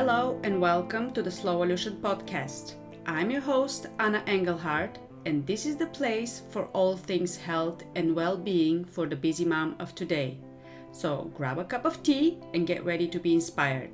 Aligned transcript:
Hello 0.00 0.40
and 0.44 0.58
welcome 0.58 1.12
to 1.12 1.22
the 1.22 1.28
Slowolution 1.28 2.00
podcast. 2.00 2.76
I'm 3.04 3.30
your 3.30 3.42
host, 3.42 3.88
Anna 3.98 4.22
Engelhardt, 4.26 4.98
and 5.26 5.46
this 5.46 5.66
is 5.66 5.76
the 5.76 5.88
place 5.88 6.40
for 6.48 6.68
all 6.68 6.96
things 6.96 7.36
health 7.36 7.82
and 7.96 8.16
well 8.16 8.38
being 8.38 8.82
for 8.82 9.06
the 9.06 9.14
busy 9.14 9.44
mom 9.44 9.76
of 9.78 9.94
today. 9.94 10.38
So 10.90 11.30
grab 11.34 11.58
a 11.58 11.64
cup 11.64 11.84
of 11.84 12.02
tea 12.02 12.38
and 12.54 12.66
get 12.66 12.82
ready 12.82 13.08
to 13.08 13.18
be 13.18 13.34
inspired. 13.34 13.90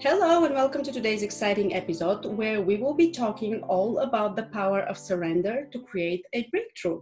Hello, 0.00 0.44
and 0.44 0.56
welcome 0.56 0.82
to 0.82 0.90
today's 0.90 1.22
exciting 1.22 1.72
episode 1.72 2.26
where 2.26 2.60
we 2.60 2.76
will 2.76 2.94
be 2.94 3.12
talking 3.12 3.62
all 3.62 4.00
about 4.00 4.34
the 4.34 4.50
power 4.50 4.80
of 4.80 4.98
surrender 4.98 5.68
to 5.70 5.78
create 5.82 6.26
a 6.32 6.48
breakthrough. 6.50 7.00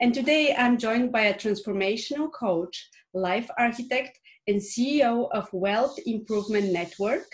And 0.00 0.14
today 0.14 0.54
I'm 0.56 0.78
joined 0.78 1.12
by 1.12 1.24
a 1.24 1.34
transformational 1.34 2.32
coach, 2.32 2.88
life 3.12 3.50
architect, 3.58 4.18
and 4.48 4.56
CEO 4.56 5.28
of 5.32 5.52
Wealth 5.52 5.98
Improvement 6.06 6.72
Network, 6.72 7.26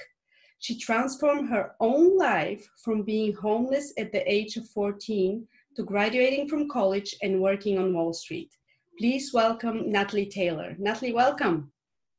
she 0.58 0.78
transformed 0.78 1.48
her 1.50 1.74
own 1.80 2.16
life 2.16 2.68
from 2.82 3.02
being 3.02 3.34
homeless 3.34 3.92
at 3.96 4.12
the 4.12 4.30
age 4.30 4.56
of 4.56 4.68
14 4.68 5.46
to 5.76 5.82
graduating 5.84 6.48
from 6.48 6.68
college 6.68 7.14
and 7.22 7.40
working 7.40 7.78
on 7.78 7.94
Wall 7.94 8.12
Street. 8.12 8.50
Please 8.98 9.32
welcome 9.32 9.90
Natalie 9.90 10.26
Taylor. 10.26 10.74
Natalie, 10.78 11.12
welcome. 11.12 11.70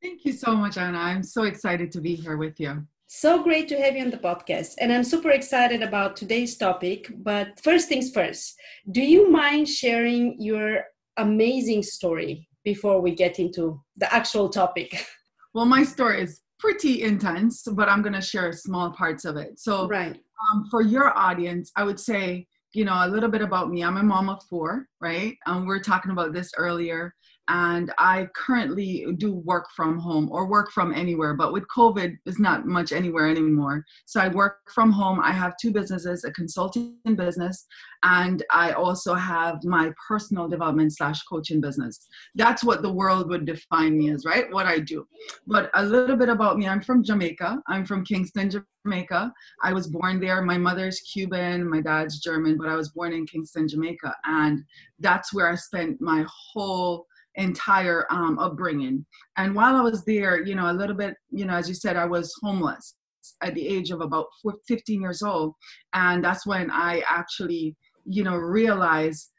Thank 0.02 0.24
you 0.24 0.32
so 0.32 0.56
much, 0.56 0.78
Anna. 0.78 0.98
I'm 0.98 1.24
so 1.24 1.44
excited 1.44 1.92
to 1.92 2.00
be 2.00 2.16
here 2.16 2.38
with 2.38 2.58
you. 2.60 2.88
So 3.08 3.44
great 3.44 3.68
to 3.70 3.78
have 3.78 3.98
you 3.98 4.04
on 4.04 4.12
the 4.12 4.18
podcast. 4.18 4.76
And 4.80 4.94
I'm 4.94 5.04
super 5.04 5.32
excited 5.32 5.84
about 5.84 6.16
today's 6.16 6.56
topic. 6.56 7.12
But 7.18 7.60
first 7.60 7.90
things 7.90 8.12
first, 8.12 8.56
do 8.92 9.02
you 9.02 9.30
mind 9.30 9.68
sharing 9.68 10.40
your 10.40 10.86
amazing 11.18 11.84
story 11.84 12.48
before 12.64 13.02
we 13.02 13.14
get 13.14 13.40
into 13.40 13.82
the 13.98 14.14
actual 14.14 14.50
topic? 14.50 15.06
Well, 15.52 15.66
my 15.66 15.84
story 15.84 16.22
is 16.22 16.42
pretty 16.60 17.04
intense, 17.04 17.64
but 17.64 17.90
I'm 17.90 18.02
going 18.02 18.14
to 18.14 18.22
share 18.22 18.52
small 18.52 18.92
parts 18.92 19.26
of 19.26 19.38
it. 19.38 19.60
So, 19.60 19.88
right. 19.88 20.20
Um, 20.52 20.68
for 20.70 20.82
your 20.82 21.18
audience, 21.18 21.72
I 21.76 21.84
would 21.84 22.00
say, 22.00 22.48
you 22.74 22.86
know, 22.86 22.94
a 22.94 23.08
little 23.08 23.30
bit 23.30 23.42
about 23.42 23.70
me. 23.70 23.84
I'm 23.84 23.98
a 23.98 24.04
mom 24.04 24.30
of 24.30 24.44
four, 24.44 24.88
right? 25.02 25.36
Um, 25.46 25.66
we 25.66 25.76
are 25.76 25.82
talking 25.82 26.12
about 26.12 26.34
this 26.34 26.52
earlier 26.58 27.14
and 27.50 27.92
I 27.98 28.28
currently 28.36 29.06
do 29.18 29.34
work 29.34 29.66
from 29.76 29.98
home 29.98 30.30
or 30.32 30.48
work 30.48 30.72
from 30.72 30.94
anywhere. 30.94 31.34
But 31.34 31.52
with 31.52 31.66
COVID, 31.76 32.16
it's 32.26 32.40
not 32.40 32.68
much 32.68 32.92
anywhere 32.92 33.28
anymore. 33.28 33.84
So 34.06 34.22
I 34.22 34.28
work 34.28 34.60
from 34.74 34.92
home. 34.92 35.20
I 35.20 35.32
have 35.32 35.56
two 35.60 35.72
businesses: 35.72 36.24
a 36.24 36.32
consulting 36.32 36.98
business, 37.16 37.66
and 38.04 38.44
I 38.52 38.72
also 38.74 39.16
have 39.16 39.64
my 39.64 39.92
personal 40.08 40.48
development 40.48 40.96
slash 40.96 41.24
coaching 41.24 41.60
business. 41.60 42.08
That's 42.36 42.64
what 42.64 42.84
the 42.84 42.94
world 42.94 43.30
would 43.30 43.46
define 43.46 43.98
me 43.98 44.12
as, 44.12 44.26
right? 44.26 44.52
What 44.52 44.68
I 44.68 44.80
do. 44.80 45.08
But 45.48 45.72
a 45.74 45.84
little 45.84 46.16
bit 46.16 46.30
about 46.30 46.58
me: 46.58 46.68
I'm 46.68 46.82
from 46.82 47.04
Jamaica. 47.04 47.62
I'm 47.68 47.84
from 47.84 48.06
Kingston, 48.06 48.52
Jamaica. 48.86 49.34
I 49.64 49.74
was 49.74 49.88
born 49.88 50.20
there. 50.20 50.42
My 50.44 50.58
mother's 50.58 51.02
Cuban, 51.02 51.68
my 51.68 51.82
dad's 51.82 52.20
German, 52.20 52.58
but 52.58 52.70
I 52.70 52.76
was 52.76 52.90
born 52.90 53.12
in 53.12 53.26
Kingston, 53.26 53.68
Jamaica, 53.68 54.16
and 54.26 54.64
that's 55.00 55.34
where 55.34 55.50
I 55.50 55.56
spent 55.56 56.00
my 56.00 56.24
whole 56.54 57.08
entire 57.36 58.06
um, 58.10 58.38
upbringing. 58.40 59.06
And 59.38 59.56
while 59.56 59.76
I 59.76 59.82
was 59.82 60.04
there, 60.06 60.44
you 60.44 60.56
know, 60.56 60.72
a 60.72 60.74
little 60.74 60.96
bit, 60.96 61.16
you 61.32 61.46
know, 61.46 61.54
as 61.54 61.68
you 61.68 61.76
said, 61.76 61.96
I 61.96 62.06
was 62.06 62.34
homeless 62.42 62.96
at 63.42 63.54
the 63.56 63.68
age 63.68 63.92
of 63.92 64.02
about 64.02 64.28
15 64.68 65.02
years 65.02 65.22
old. 65.22 65.54
And 65.94 66.24
that's 66.24 66.46
when 66.46 66.70
I 66.72 67.04
actually, 67.08 67.76
you 68.06 68.24
know, 68.24 68.36
realized 68.36 69.30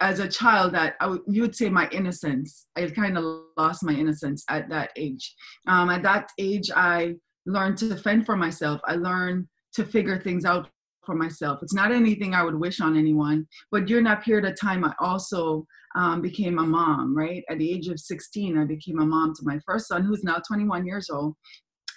as 0.00 0.18
a 0.18 0.28
child 0.28 0.74
that 0.74 0.96
I 1.00 1.04
w- 1.04 1.24
you 1.28 1.42
would 1.42 1.54
say 1.54 1.68
my 1.68 1.88
innocence. 1.90 2.66
I 2.76 2.86
kind 2.88 3.16
of 3.16 3.24
lost 3.56 3.84
my 3.84 3.92
innocence 3.92 4.44
at 4.48 4.68
that 4.68 4.90
age. 4.96 5.34
Um, 5.68 5.90
at 5.90 6.02
that 6.02 6.30
age, 6.38 6.70
I 6.74 7.14
learned 7.46 7.78
to 7.78 7.96
fend 7.96 8.26
for 8.26 8.36
myself. 8.36 8.80
I 8.84 8.96
learned 8.96 9.46
to 9.74 9.84
figure 9.84 10.18
things 10.18 10.44
out 10.44 10.68
for 11.04 11.14
myself. 11.14 11.60
It's 11.62 11.74
not 11.74 11.92
anything 11.92 12.34
I 12.34 12.42
would 12.42 12.58
wish 12.58 12.80
on 12.80 12.96
anyone, 12.96 13.46
but 13.70 13.86
during 13.86 14.04
that 14.04 14.24
period 14.24 14.44
of 14.44 14.58
time, 14.60 14.84
I 14.84 14.92
also 14.98 15.66
um, 15.94 16.20
became 16.20 16.58
a 16.58 16.64
mom, 16.64 17.16
right? 17.16 17.44
At 17.50 17.58
the 17.58 17.70
age 17.70 17.88
of 17.88 18.00
16, 18.00 18.58
I 18.58 18.64
became 18.64 19.00
a 19.00 19.06
mom 19.06 19.34
to 19.34 19.42
my 19.44 19.58
first 19.66 19.88
son, 19.88 20.04
who's 20.04 20.24
now 20.24 20.38
21 20.46 20.86
years 20.86 21.10
old. 21.10 21.34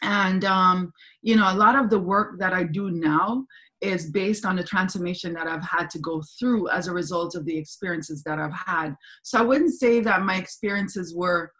And, 0.02 0.46
um, 0.46 0.92
you 1.22 1.36
know, 1.36 1.52
a 1.52 1.56
lot 1.56 1.76
of 1.76 1.90
the 1.90 2.00
work 2.00 2.38
that 2.40 2.54
I 2.54 2.64
do 2.64 2.92
now 2.92 3.46
is 3.82 4.12
based 4.12 4.46
on 4.46 4.56
the 4.56 4.64
transformation 4.64 5.34
that 5.34 5.48
I've 5.48 5.64
had 5.64 5.90
to 5.92 6.00
go 6.00 6.22
through 6.40 6.70
as 6.70 6.88
a 6.88 6.94
result 6.94 7.36
of 7.36 7.46
the 7.46 7.58
experiences 7.58 8.24
that 8.24 8.40
I've 8.40 8.54
had. 8.54 8.96
So 9.24 9.40
I 9.40 9.42
wouldn't 9.42 9.74
say 9.74 10.00
that 10.02 10.24
my 10.24 10.36
experiences 10.36 11.16
were, 11.16 11.52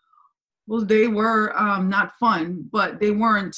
well, 0.68 0.86
they 0.86 1.08
were 1.08 1.58
um, 1.58 1.90
not 1.90 2.14
fun, 2.20 2.68
but 2.72 3.00
they 3.00 3.12
weren't, 3.12 3.56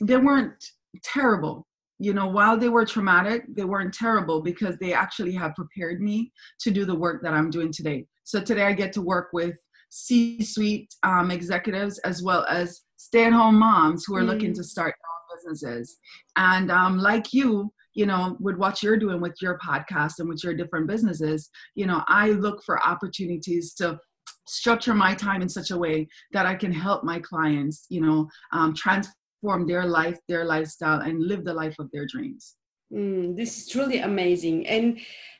they 0.00 0.16
weren't 0.16 0.64
terrible 1.04 1.67
you 1.98 2.14
know, 2.14 2.28
while 2.28 2.56
they 2.56 2.68
were 2.68 2.84
traumatic, 2.84 3.44
they 3.48 3.64
weren't 3.64 3.92
terrible 3.92 4.40
because 4.40 4.76
they 4.78 4.92
actually 4.92 5.32
have 5.32 5.54
prepared 5.54 6.00
me 6.00 6.32
to 6.60 6.70
do 6.70 6.84
the 6.84 6.94
work 6.94 7.22
that 7.22 7.34
I'm 7.34 7.50
doing 7.50 7.72
today. 7.72 8.06
So 8.24 8.40
today 8.40 8.64
I 8.64 8.72
get 8.72 8.92
to 8.94 9.02
work 9.02 9.30
with 9.32 9.56
C 9.90 10.42
suite 10.42 10.94
um, 11.02 11.30
executives 11.30 11.98
as 12.00 12.22
well 12.22 12.44
as 12.48 12.82
stay 12.96 13.24
at 13.24 13.32
home 13.32 13.58
moms 13.58 14.04
who 14.04 14.16
are 14.16 14.22
mm. 14.22 14.26
looking 14.26 14.52
to 14.54 14.62
start 14.62 14.94
businesses. 15.34 15.98
And 16.36 16.70
um, 16.70 16.98
like 16.98 17.32
you, 17.32 17.72
you 17.94 18.06
know, 18.06 18.36
with 18.40 18.56
what 18.56 18.82
you're 18.82 18.96
doing 18.96 19.20
with 19.20 19.36
your 19.40 19.58
podcast 19.58 20.14
and 20.18 20.28
with 20.28 20.42
your 20.44 20.54
different 20.54 20.86
businesses, 20.86 21.50
you 21.74 21.86
know, 21.86 22.02
I 22.06 22.30
look 22.30 22.62
for 22.64 22.84
opportunities 22.86 23.74
to 23.74 23.98
structure 24.46 24.94
my 24.94 25.14
time 25.14 25.42
in 25.42 25.48
such 25.48 25.70
a 25.70 25.78
way 25.78 26.08
that 26.32 26.46
I 26.46 26.54
can 26.54 26.72
help 26.72 27.04
my 27.04 27.18
clients, 27.18 27.86
you 27.88 28.00
know, 28.00 28.28
um, 28.52 28.74
transform 28.74 29.14
form 29.40 29.66
their 29.66 29.86
life, 29.86 30.18
their 30.28 30.44
lifestyle, 30.44 31.00
and 31.00 31.22
live 31.22 31.44
the 31.44 31.54
life 31.54 31.76
of 31.78 31.90
their 31.92 32.06
dreams. 32.06 32.56
Mm, 32.92 33.36
this 33.36 33.58
is 33.58 33.68
truly 33.68 33.98
amazing, 33.98 34.66
and 34.66 34.98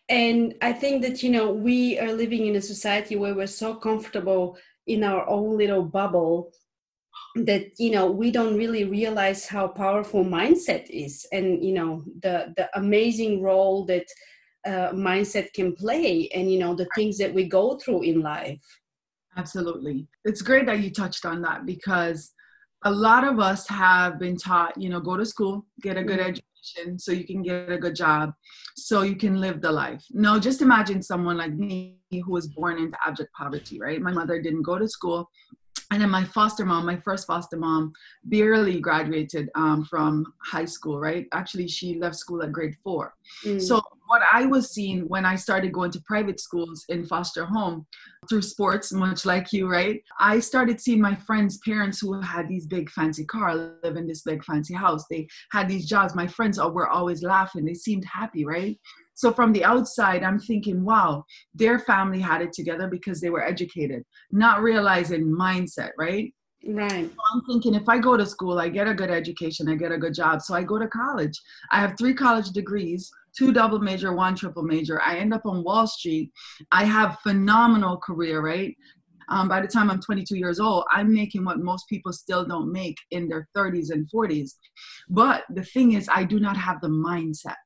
and 0.09 0.55
I 0.61 0.73
think 0.73 1.03
that 1.03 1.23
you 1.23 1.31
know 1.31 1.51
we 1.51 1.99
are 1.99 2.13
living 2.13 2.47
in 2.47 2.57
a 2.57 2.61
society 2.61 3.17
where 3.17 3.35
we're 3.35 3.47
so 3.47 3.75
comfortable 3.75 4.59
in 4.87 5.05
our 5.05 5.29
own 5.29 5.57
little 5.57 5.83
bubble 5.83 6.53
that 7.37 7.79
you 7.79 7.91
know 7.91 8.11
we 8.11 8.31
don't 8.31 8.57
really 8.57 8.85
realize 8.85 9.47
how 9.47 9.69
powerful 9.69 10.25
mindset 10.25 10.89
is, 10.91 11.27
and 11.33 11.65
you 11.65 11.73
know 11.73 12.05
the 12.23 12.53
the 12.57 12.69
amazing 12.79 13.43
role 13.43 13.87
that 13.87 14.07
uh, 14.67 14.91
mindset 14.93 15.53
can 15.55 15.75
play, 15.75 16.29
and 16.35 16.53
you 16.53 16.59
know 16.59 16.75
the 16.75 16.89
things 16.95 17.17
that 17.19 17.33
we 17.33 17.49
go 17.49 17.79
through 17.79 18.03
in 18.03 18.21
life. 18.21 18.61
Absolutely, 19.39 20.07
it's 20.25 20.43
great 20.43 20.67
that 20.67 20.81
you 20.81 20.91
touched 20.91 21.25
on 21.25 21.41
that 21.43 21.65
because 21.65 22.33
a 22.85 22.91
lot 22.91 23.25
of 23.25 23.41
us 23.41 23.69
have 23.69 24.19
been 24.19 24.37
taught, 24.37 24.81
you 24.81 24.89
know, 24.89 25.01
go 25.01 25.17
to 25.17 25.27
school, 25.27 25.67
get 25.83 25.97
a 25.97 26.05
good 26.05 26.21
mm-hmm. 26.21 26.29
education 26.29 26.99
so 26.99 27.13
you 27.13 27.25
can 27.25 27.43
get 27.43 27.71
a 27.71 27.79
good 27.79 27.95
job, 27.95 28.33
so 28.77 29.03
you 29.03 29.17
can 29.17 29.41
live 29.41 29.61
the 29.61 29.71
life. 29.71 30.05
No, 30.11 30.39
just 30.39 30.63
imagine 30.63 31.03
someone 31.03 31.37
like 31.37 31.55
me 31.55 31.99
who 32.11 32.31
was 32.31 32.49
born 32.49 32.79
into 32.79 32.97
abject 33.05 33.31
poverty, 33.33 33.81
right? 33.81 34.01
My 34.01 34.13
mother 34.13 34.41
didn't 34.41 34.63
go 34.63 34.79
to 34.79 34.89
school. 34.89 35.29
And 35.91 36.03
then 36.03 36.11
my 36.11 36.25
foster 36.25 36.67
mom, 36.67 36.85
my 36.85 36.97
first 36.97 37.27
foster 37.27 37.57
mom, 37.57 37.93
barely 38.25 38.79
graduated 38.79 39.49
um, 39.55 39.85
from 39.85 40.33
high 40.45 40.67
school, 40.67 40.99
right? 40.99 41.27
Actually, 41.33 41.69
she 41.69 41.99
left 41.99 42.17
school 42.17 42.43
at 42.43 42.53
grade 42.53 42.77
four. 42.85 43.15
Mm. 43.45 43.61
So 43.61 43.81
what 44.07 44.23
I 44.31 44.47
was 44.47 44.71
seeing 44.71 45.09
when 45.09 45.25
I 45.25 45.37
started 45.37 45.73
going 45.73 45.91
to 45.93 46.01
private 46.07 46.41
schools 46.41 46.85
in 46.89 47.05
foster 47.07 47.45
home 47.45 47.87
through 48.29 48.43
sports, 48.43 48.93
much 48.93 49.25
like 49.25 49.53
you, 49.53 49.69
right? 49.69 50.03
I 50.19 50.41
started 50.41 50.81
seeing 50.81 51.01
my 51.01 51.15
friends' 51.15 51.59
parents 51.59 52.01
who 52.01 52.21
had 52.21 52.49
these 52.49 52.67
big 52.67 52.91
fancy 52.91 53.25
cars, 53.25 53.71
live 53.83 53.97
in 53.97 54.07
this 54.07 54.23
big 54.23 54.45
fancy 54.45 54.75
house. 54.75 55.05
They 55.11 55.29
had 55.53 55.69
these 55.69 55.87
jobs. 55.87 56.15
My 56.15 56.27
friends 56.27 56.59
were 56.59 56.89
always 56.89 57.23
laughing. 57.23 57.65
They 57.65 57.75
seemed 57.75 58.05
happy, 58.05 58.45
right? 58.45 58.79
So 59.19 59.33
from 59.33 59.53
the 59.53 59.65
outside, 59.65 60.23
I'm 60.23 60.39
thinking, 60.39 60.85
wow, 60.85 61.25
their 61.53 61.81
family 61.81 62.21
had 62.21 62.41
it 62.41 62.53
together 62.53 62.87
because 62.87 63.21
they 63.21 63.31
were 63.31 63.45
educated, 63.45 64.05
not 64.31 64.63
realizing 64.63 65.25
mindset, 65.25 65.91
right? 65.99 66.33
Right. 66.65 67.11
So 67.11 67.17
I'm 67.35 67.43
thinking 67.49 67.75
if 67.75 67.89
I 67.89 67.99
go 67.99 68.17
to 68.17 68.25
school, 68.25 68.61
I 68.61 68.69
get 68.69 68.87
a 68.87 68.95
good 68.95 69.11
education, 69.11 69.69
I 69.69 69.75
get 69.75 69.91
a 69.91 69.99
good 69.99 70.15
job. 70.15 70.41
So 70.41 70.55
I 70.55 70.63
go 70.63 70.79
to 70.79 70.87
college. 70.87 71.37
I 71.73 71.81
have 71.81 71.99
three 71.99 72.15
college 72.15 72.51
degrees 72.51 73.11
two 73.37 73.53
double 73.53 73.81
major, 73.81 74.13
one 74.13 74.37
triple 74.37 74.63
major. 74.63 75.01
I 75.03 75.17
end 75.17 75.35
up 75.35 75.47
on 75.47 75.65
Wall 75.65 75.89
Street. 75.89 76.31
I 76.71 76.85
have 76.85 77.19
phenomenal 77.23 77.97
career, 77.99 78.41
right? 78.41 78.77
Um, 79.31 79.49
by 79.49 79.61
the 79.61 79.69
time 79.69 79.91
I'm 79.91 80.01
22 80.01 80.39
years 80.39 80.61
old, 80.61 80.85
I'm 80.93 81.13
making 81.13 81.45
what 81.45 81.59
most 81.59 81.89
people 81.89 82.13
still 82.13 82.45
don't 82.47 82.73
make 82.73 82.97
in 83.11 83.29
their 83.29 83.49
30s 83.57 83.91
and 83.91 84.09
40s. 84.15 84.53
But 85.11 85.43
the 85.51 85.65
thing 85.65 85.93
is, 85.93 86.09
I 86.09 86.25
do 86.25 86.41
not 86.41 86.57
have 86.57 86.81
the 86.81 86.89
mindset. 86.89 87.57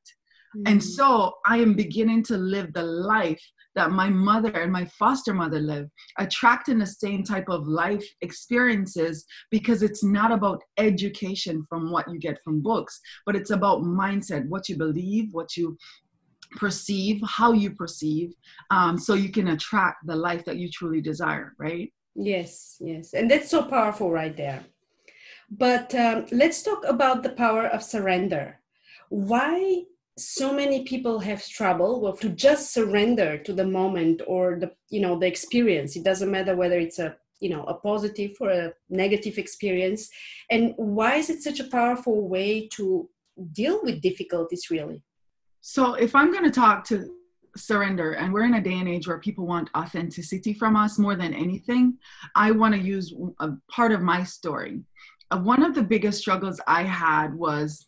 Mm-hmm. 0.55 0.71
And 0.71 0.83
so 0.83 1.33
I 1.45 1.57
am 1.57 1.73
beginning 1.73 2.23
to 2.23 2.37
live 2.37 2.73
the 2.73 2.83
life 2.83 3.41
that 3.75 3.91
my 3.91 4.09
mother 4.09 4.51
and 4.51 4.71
my 4.71 4.85
foster 4.85 5.33
mother 5.33 5.59
lived, 5.59 5.89
attracting 6.19 6.77
the 6.77 6.85
same 6.85 7.23
type 7.23 7.49
of 7.49 7.67
life 7.67 8.05
experiences 8.21 9.25
because 9.49 9.81
it's 9.81 10.03
not 10.03 10.31
about 10.31 10.61
education 10.77 11.65
from 11.67 11.91
what 11.91 12.11
you 12.11 12.19
get 12.19 12.37
from 12.43 12.61
books, 12.61 12.99
but 13.25 13.35
it's 13.35 13.49
about 13.49 13.81
mindset, 13.81 14.47
what 14.47 14.69
you 14.69 14.77
believe, 14.77 15.33
what 15.33 15.57
you 15.57 15.75
perceive, 16.51 17.19
how 17.27 17.51
you 17.51 17.71
perceive, 17.71 18.33
um, 18.69 18.97
so 18.97 19.15
you 19.15 19.29
can 19.29 19.49
attract 19.49 20.05
the 20.05 20.15
life 20.15 20.45
that 20.45 20.57
you 20.57 20.69
truly 20.69 21.01
desire, 21.01 21.53
right? 21.57 21.91
Yes, 22.15 22.77
yes. 22.79 23.13
And 23.13 23.29
that's 23.29 23.49
so 23.49 23.63
powerful 23.63 24.11
right 24.11 24.37
there. 24.37 24.63
But 25.49 25.93
um, 25.95 26.25
let's 26.31 26.61
talk 26.61 26.83
about 26.87 27.23
the 27.23 27.29
power 27.29 27.67
of 27.67 27.83
surrender. 27.83 28.59
Why 29.09 29.83
so 30.17 30.53
many 30.53 30.83
people 30.83 31.19
have 31.19 31.47
trouble 31.47 32.01
with 32.01 32.19
to 32.19 32.29
just 32.29 32.73
surrender 32.73 33.37
to 33.39 33.53
the 33.53 33.65
moment 33.65 34.21
or 34.27 34.59
the 34.59 34.71
you 34.89 35.01
know 35.01 35.17
the 35.17 35.27
experience. 35.27 35.95
It 35.95 36.03
doesn't 36.03 36.29
matter 36.29 36.55
whether 36.55 36.77
it's 36.77 36.99
a 36.99 37.15
you 37.39 37.49
know 37.49 37.63
a 37.63 37.73
positive 37.73 38.31
or 38.39 38.51
a 38.51 38.73
negative 38.89 39.37
experience. 39.37 40.09
And 40.51 40.73
why 40.77 41.15
is 41.15 41.29
it 41.29 41.41
such 41.41 41.59
a 41.59 41.65
powerful 41.65 42.27
way 42.27 42.67
to 42.73 43.09
deal 43.51 43.81
with 43.83 44.01
difficulties 44.01 44.69
really? 44.69 45.01
So 45.61 45.95
if 45.95 46.13
i'm 46.13 46.31
going 46.31 46.43
to 46.43 46.51
talk 46.51 46.85
to 46.85 47.09
surrender 47.55 48.13
and 48.13 48.33
we're 48.33 48.45
in 48.45 48.55
a 48.55 48.61
day 48.61 48.73
and 48.73 48.89
age 48.89 49.07
where 49.07 49.19
people 49.19 49.45
want 49.45 49.69
authenticity 49.77 50.53
from 50.53 50.75
us 50.75 50.97
more 50.97 51.15
than 51.15 51.35
anything 51.35 51.95
i 52.35 52.49
want 52.49 52.73
to 52.73 52.81
use 52.81 53.13
a 53.39 53.51
part 53.69 53.91
of 53.91 54.01
my 54.01 54.23
story. 54.23 54.81
Uh, 55.31 55.37
one 55.37 55.63
of 55.63 55.73
the 55.73 55.81
biggest 55.81 56.19
struggles 56.19 56.59
i 56.67 56.83
had 56.83 57.33
was 57.33 57.87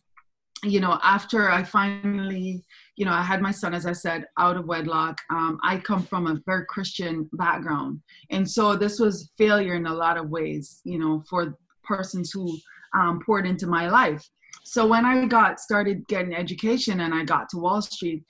you 0.62 0.80
know, 0.80 0.98
after 1.02 1.50
I 1.50 1.62
finally, 1.62 2.64
you 2.96 3.04
know, 3.04 3.12
I 3.12 3.22
had 3.22 3.42
my 3.42 3.50
son, 3.50 3.74
as 3.74 3.86
I 3.86 3.92
said, 3.92 4.24
out 4.38 4.56
of 4.56 4.66
wedlock. 4.66 5.20
Um, 5.30 5.58
I 5.62 5.78
come 5.78 6.02
from 6.02 6.26
a 6.26 6.40
very 6.46 6.64
Christian 6.66 7.28
background, 7.34 8.00
and 8.30 8.48
so 8.48 8.74
this 8.74 8.98
was 8.98 9.30
failure 9.36 9.74
in 9.74 9.86
a 9.86 9.94
lot 9.94 10.16
of 10.16 10.30
ways, 10.30 10.80
you 10.84 10.98
know, 10.98 11.22
for 11.28 11.56
persons 11.84 12.32
who 12.32 12.56
um, 12.94 13.20
poured 13.24 13.46
into 13.46 13.66
my 13.66 13.88
life. 13.88 14.26
So 14.64 14.86
when 14.86 15.04
I 15.04 15.26
got 15.26 15.60
started 15.60 16.06
getting 16.08 16.34
education 16.34 17.00
and 17.00 17.14
I 17.14 17.24
got 17.24 17.48
to 17.50 17.58
Wall 17.58 17.82
Street, 17.82 18.24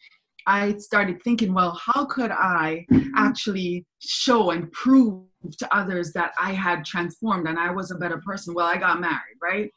I 0.47 0.77
started 0.77 1.23
thinking, 1.23 1.55
well, 1.55 1.81
how 1.83 2.05
could 2.05 2.31
I 2.31 2.87
actually 3.17 3.85
show 3.99 4.51
and 4.51 4.71
prove 4.73 5.25
to 5.59 5.77
others 5.77 6.13
that 6.13 6.33
I 6.39 6.53
had 6.53 6.85
transformed 6.85 7.49
and 7.49 7.59
I 7.59 7.71
was 7.71 7.91
a 7.91 7.97
better 7.97 8.19
person? 8.19 8.55
Well, 8.55 8.67
I 8.67 8.77
got 8.77 9.01
married, 9.01 9.39
right? 9.43 9.71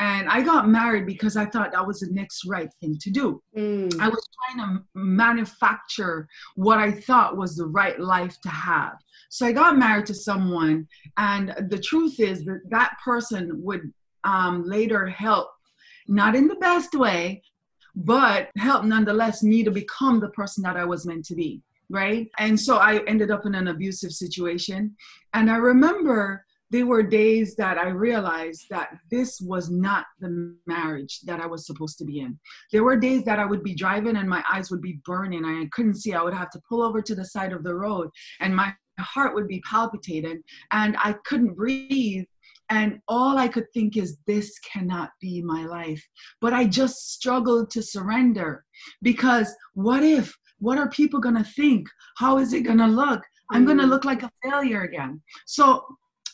And 0.00 0.30
I 0.30 0.40
got 0.40 0.66
married 0.66 1.04
because 1.04 1.36
I 1.36 1.44
thought 1.44 1.72
that 1.72 1.86
was 1.86 2.00
the 2.00 2.08
next 2.10 2.46
right 2.46 2.70
thing 2.80 2.96
to 3.02 3.10
do. 3.10 3.42
Mm. 3.54 4.00
I 4.00 4.08
was 4.08 4.26
trying 4.34 4.66
to 4.66 4.82
manufacture 4.94 6.26
what 6.56 6.78
I 6.78 6.90
thought 6.90 7.36
was 7.36 7.54
the 7.54 7.66
right 7.66 8.00
life 8.00 8.40
to 8.40 8.48
have. 8.48 8.94
So 9.28 9.44
I 9.44 9.52
got 9.52 9.76
married 9.76 10.06
to 10.06 10.14
someone, 10.14 10.88
and 11.18 11.54
the 11.68 11.78
truth 11.78 12.18
is 12.18 12.44
that 12.46 12.62
that 12.70 12.92
person 13.04 13.62
would 13.62 13.92
um, 14.24 14.64
later 14.64 15.06
help, 15.06 15.50
not 16.08 16.34
in 16.34 16.48
the 16.48 16.56
best 16.56 16.94
way, 16.94 17.42
but 17.94 18.48
help 18.56 18.84
nonetheless 18.84 19.42
me 19.42 19.62
to 19.64 19.70
become 19.70 20.18
the 20.18 20.30
person 20.30 20.62
that 20.62 20.78
I 20.78 20.84
was 20.86 21.04
meant 21.04 21.26
to 21.26 21.34
be. 21.34 21.60
Right. 21.90 22.30
And 22.38 22.58
so 22.58 22.76
I 22.76 23.02
ended 23.06 23.30
up 23.30 23.44
in 23.46 23.54
an 23.54 23.68
abusive 23.68 24.12
situation. 24.12 24.96
And 25.34 25.50
I 25.50 25.56
remember 25.56 26.46
there 26.70 26.86
were 26.86 27.02
days 27.02 27.56
that 27.56 27.78
I 27.78 27.88
realized 27.88 28.66
that 28.70 28.96
this 29.10 29.40
was 29.40 29.70
not 29.70 30.06
the 30.20 30.56
marriage 30.66 31.20
that 31.22 31.40
I 31.40 31.46
was 31.46 31.66
supposed 31.66 31.98
to 31.98 32.04
be 32.04 32.20
in. 32.20 32.38
There 32.70 32.84
were 32.84 32.96
days 32.96 33.24
that 33.24 33.40
I 33.40 33.44
would 33.44 33.64
be 33.64 33.74
driving 33.74 34.16
and 34.16 34.28
my 34.28 34.42
eyes 34.50 34.70
would 34.70 34.80
be 34.80 35.00
burning. 35.04 35.44
I 35.44 35.66
couldn't 35.72 35.96
see. 35.96 36.14
I 36.14 36.22
would 36.22 36.34
have 36.34 36.50
to 36.50 36.62
pull 36.68 36.82
over 36.82 37.02
to 37.02 37.14
the 37.14 37.24
side 37.24 37.52
of 37.52 37.64
the 37.64 37.74
road 37.74 38.08
and 38.40 38.54
my 38.54 38.72
heart 38.98 39.34
would 39.34 39.48
be 39.48 39.60
palpitating 39.68 40.42
and 40.70 40.96
I 40.98 41.14
couldn't 41.24 41.54
breathe. 41.54 42.26
And 42.68 43.00
all 43.08 43.36
I 43.36 43.48
could 43.48 43.66
think 43.74 43.96
is, 43.96 44.18
this 44.28 44.56
cannot 44.60 45.10
be 45.20 45.42
my 45.42 45.66
life. 45.66 46.06
But 46.40 46.52
I 46.52 46.66
just 46.66 47.12
struggled 47.12 47.70
to 47.72 47.82
surrender 47.82 48.64
because 49.02 49.52
what 49.74 50.04
if? 50.04 50.32
What 50.60 50.78
are 50.78 50.88
people 50.90 51.18
going 51.18 51.36
to 51.36 51.42
think? 51.42 51.88
How 52.18 52.38
is 52.38 52.52
it 52.52 52.60
going 52.60 52.78
to 52.78 52.86
look? 52.86 53.22
I'm 53.50 53.64
going 53.64 53.78
to 53.78 53.84
mm. 53.84 53.88
look 53.88 54.04
like 54.04 54.22
a 54.22 54.30
failure 54.44 54.82
again. 54.82 55.20
So 55.46 55.84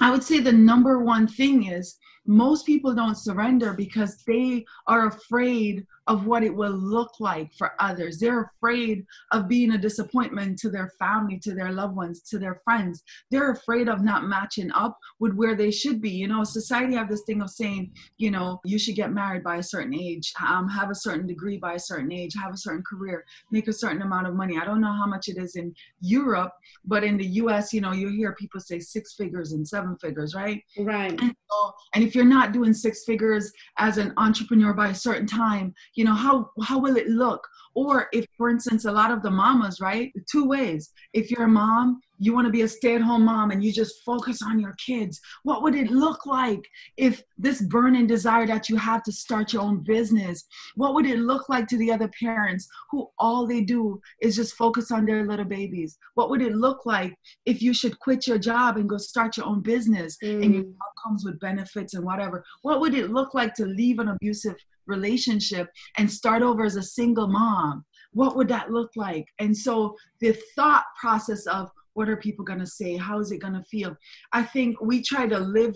I 0.01 0.11
would 0.11 0.23
say 0.23 0.41
the 0.41 0.53
number 0.53 0.99
one 0.99 1.27
thing 1.27 1.67
is 1.67 1.97
most 2.27 2.67
people 2.67 2.95
don't 2.95 3.17
surrender 3.17 3.73
because 3.73 4.23
they 4.27 4.65
are 4.87 5.07
afraid 5.07 5.87
of 6.07 6.27
what 6.27 6.43
it 6.43 6.55
will 6.55 6.73
look 6.73 7.13
like 7.21 7.53
for 7.55 7.73
others. 7.81 8.19
They're 8.19 8.53
afraid 8.57 9.05
of 9.33 9.49
being 9.49 9.73
a 9.73 9.79
disappointment 9.79 10.59
to 10.61 10.71
their 10.71 10.93
family, 10.99 11.39
to 11.41 11.55
their 11.55 11.73
loved 11.73 11.97
ones, 11.97 12.23
to 12.31 12.39
their 12.39 12.61
friends. 12.65 13.03
They're 13.31 13.53
afraid 13.53 13.89
of 13.89 14.03
not 14.03 14.29
matching 14.29 14.71
up 14.73 14.99
with 15.19 15.35
where 15.35 15.55
they 15.55 15.71
should 15.71 16.01
be. 16.01 16.11
You 16.11 16.29
know, 16.29 16.45
society 16.45 16.95
have 16.95 17.09
this 17.09 17.23
thing 17.27 17.43
of 17.43 17.51
saying, 17.51 17.93
you 18.19 18.31
know, 18.31 18.61
you 18.65 18.79
should 18.79 18.97
get 18.97 19.13
married 19.13 19.43
by 19.43 19.57
a 19.57 19.63
certain 19.63 19.95
age, 19.95 20.33
um, 20.47 20.69
have 20.69 20.91
a 20.91 20.95
certain 20.95 21.27
degree 21.27 21.59
by 21.59 21.75
a 21.75 21.79
certain 21.79 22.13
age, 22.13 22.35
have 22.41 22.55
a 22.55 22.59
certain 22.59 22.83
career, 22.83 23.25
make 23.51 23.69
a 23.69 23.73
certain 23.73 24.03
amount 24.03 24.27
of 24.27 24.35
money. 24.35 24.59
I 24.59 24.65
don't 24.65 24.81
know 24.81 24.93
how 24.93 25.07
much 25.07 25.29
it 25.29 25.39
is 25.39 25.57
in 25.57 25.75
Europe, 26.01 26.53
but 26.85 27.05
in 27.05 27.17
the 27.17 27.27
US, 27.27 27.73
you 27.73 27.81
know, 27.81 27.93
you 27.93 28.09
hear 28.09 28.33
people 28.35 28.61
say 28.61 28.79
six 28.79 29.15
figures 29.15 29.53
and 29.53 29.67
seven 29.67 29.97
figures, 29.97 30.35
right? 30.35 30.63
Right. 30.79 31.21
And, 31.21 31.35
so, 31.57 31.73
and 31.95 32.05
if 32.05 32.15
you're 32.15 32.25
not 32.25 32.53
doing 32.53 32.73
six 32.73 33.05
figures 33.05 33.53
as 33.79 33.99
an 33.99 34.13
entrepreneur 34.17 34.73
by 34.73 34.89
a 34.89 34.95
certain 34.95 35.27
time, 35.27 35.75
you 35.95 36.05
know 36.05 36.15
how 36.15 36.51
how 36.63 36.79
will 36.79 36.97
it 36.97 37.09
look 37.09 37.47
or 37.77 38.09
if 38.13 38.27
for 38.37 38.49
instance 38.49 38.87
a 38.87 38.91
lot 38.91 39.13
of 39.13 39.23
the 39.23 39.31
mamas 39.31 39.81
right? 39.81 40.13
Two 40.31 40.49
ways. 40.49 40.91
If 41.13 41.31
you're 41.31 41.45
a 41.45 41.49
mom 41.49 42.01
you 42.19 42.33
want 42.33 42.47
to 42.47 42.53
be 42.53 42.63
a 42.63 42.69
stay-at-home 42.69 43.27
mom 43.27 43.51
and 43.51 43.63
you 43.63 43.71
just 43.71 44.03
focus 44.03 44.41
on 44.43 44.59
your 44.59 44.75
kids. 44.85 45.21
What 45.43 45.63
would 45.63 45.75
it 45.75 45.91
look 45.91 46.25
like 46.25 46.67
if 46.97 47.23
this 47.37 47.61
burning 47.61 48.07
desire 48.07 48.47
that 48.47 48.71
you 48.71 48.77
have 48.77 49.03
to 49.03 49.13
start 49.13 49.53
your 49.53 49.63
own 49.63 49.83
business 49.83 50.47
what 50.75 50.95
would 50.95 51.07
it 51.07 51.19
look 51.19 51.49
like 51.49 51.67
to 51.69 51.77
the 51.77 51.93
other 51.93 52.11
parents 52.21 52.69
who 52.91 53.09
all 53.19 53.47
they 53.47 53.61
do 53.61 54.01
is 54.21 54.37
just 54.37 54.55
focus 54.55 54.91
on 54.91 55.05
their 55.05 55.27
little 55.27 55.45
babies? 55.45 55.99
What 56.15 56.31
would 56.31 56.43
it 56.43 56.55
look 56.55 56.87
like 56.87 57.15
if 57.45 57.63
you 57.63 57.75
should 57.75 57.99
quit 57.99 58.27
your 58.27 58.39
job 58.39 58.77
and 58.77 58.89
go 58.89 58.97
start 58.97 59.37
your 59.37 59.47
own 59.47 59.63
business 59.63 60.17
mm. 60.23 60.45
and 60.45 60.55
it 60.55 60.67
comes 61.05 61.25
with 61.25 61.41
benefits 61.41 61.95
and 61.95 62.05
whatever? 62.05 62.45
What 62.63 62.81
would 62.81 62.95
it 62.95 63.11
look 63.11 63.35
like 63.35 63.55
to 63.55 63.67
leave 63.67 63.99
an 63.99 64.09
abusive 64.09 64.57
relationship 64.87 65.69
and 65.99 66.11
start 66.11 66.43
over 66.43 66.65
as 66.65 66.77
a 66.77 66.83
single 66.83 67.29
mom 67.29 67.85
what 68.13 68.37
would 68.37 68.49
that 68.49 68.71
look 68.71 68.91
like 68.97 69.27
and 69.39 69.55
so 69.57 69.95
the 70.21 70.37
thought 70.55 70.85
process 71.01 71.47
of 71.47 71.71
what 71.97 72.11
are 72.11 72.17
people 72.17 72.45
going 72.45 72.61
to 72.61 72.67
say? 72.67 72.95
How 72.95 73.19
is 73.21 73.33
it 73.33 73.41
going 73.41 73.55
to 73.55 73.65
feel? 73.65 73.97
I 74.33 74.43
think 74.43 74.79
we 74.83 75.01
try 75.01 75.27
to 75.27 75.39
live 75.39 75.75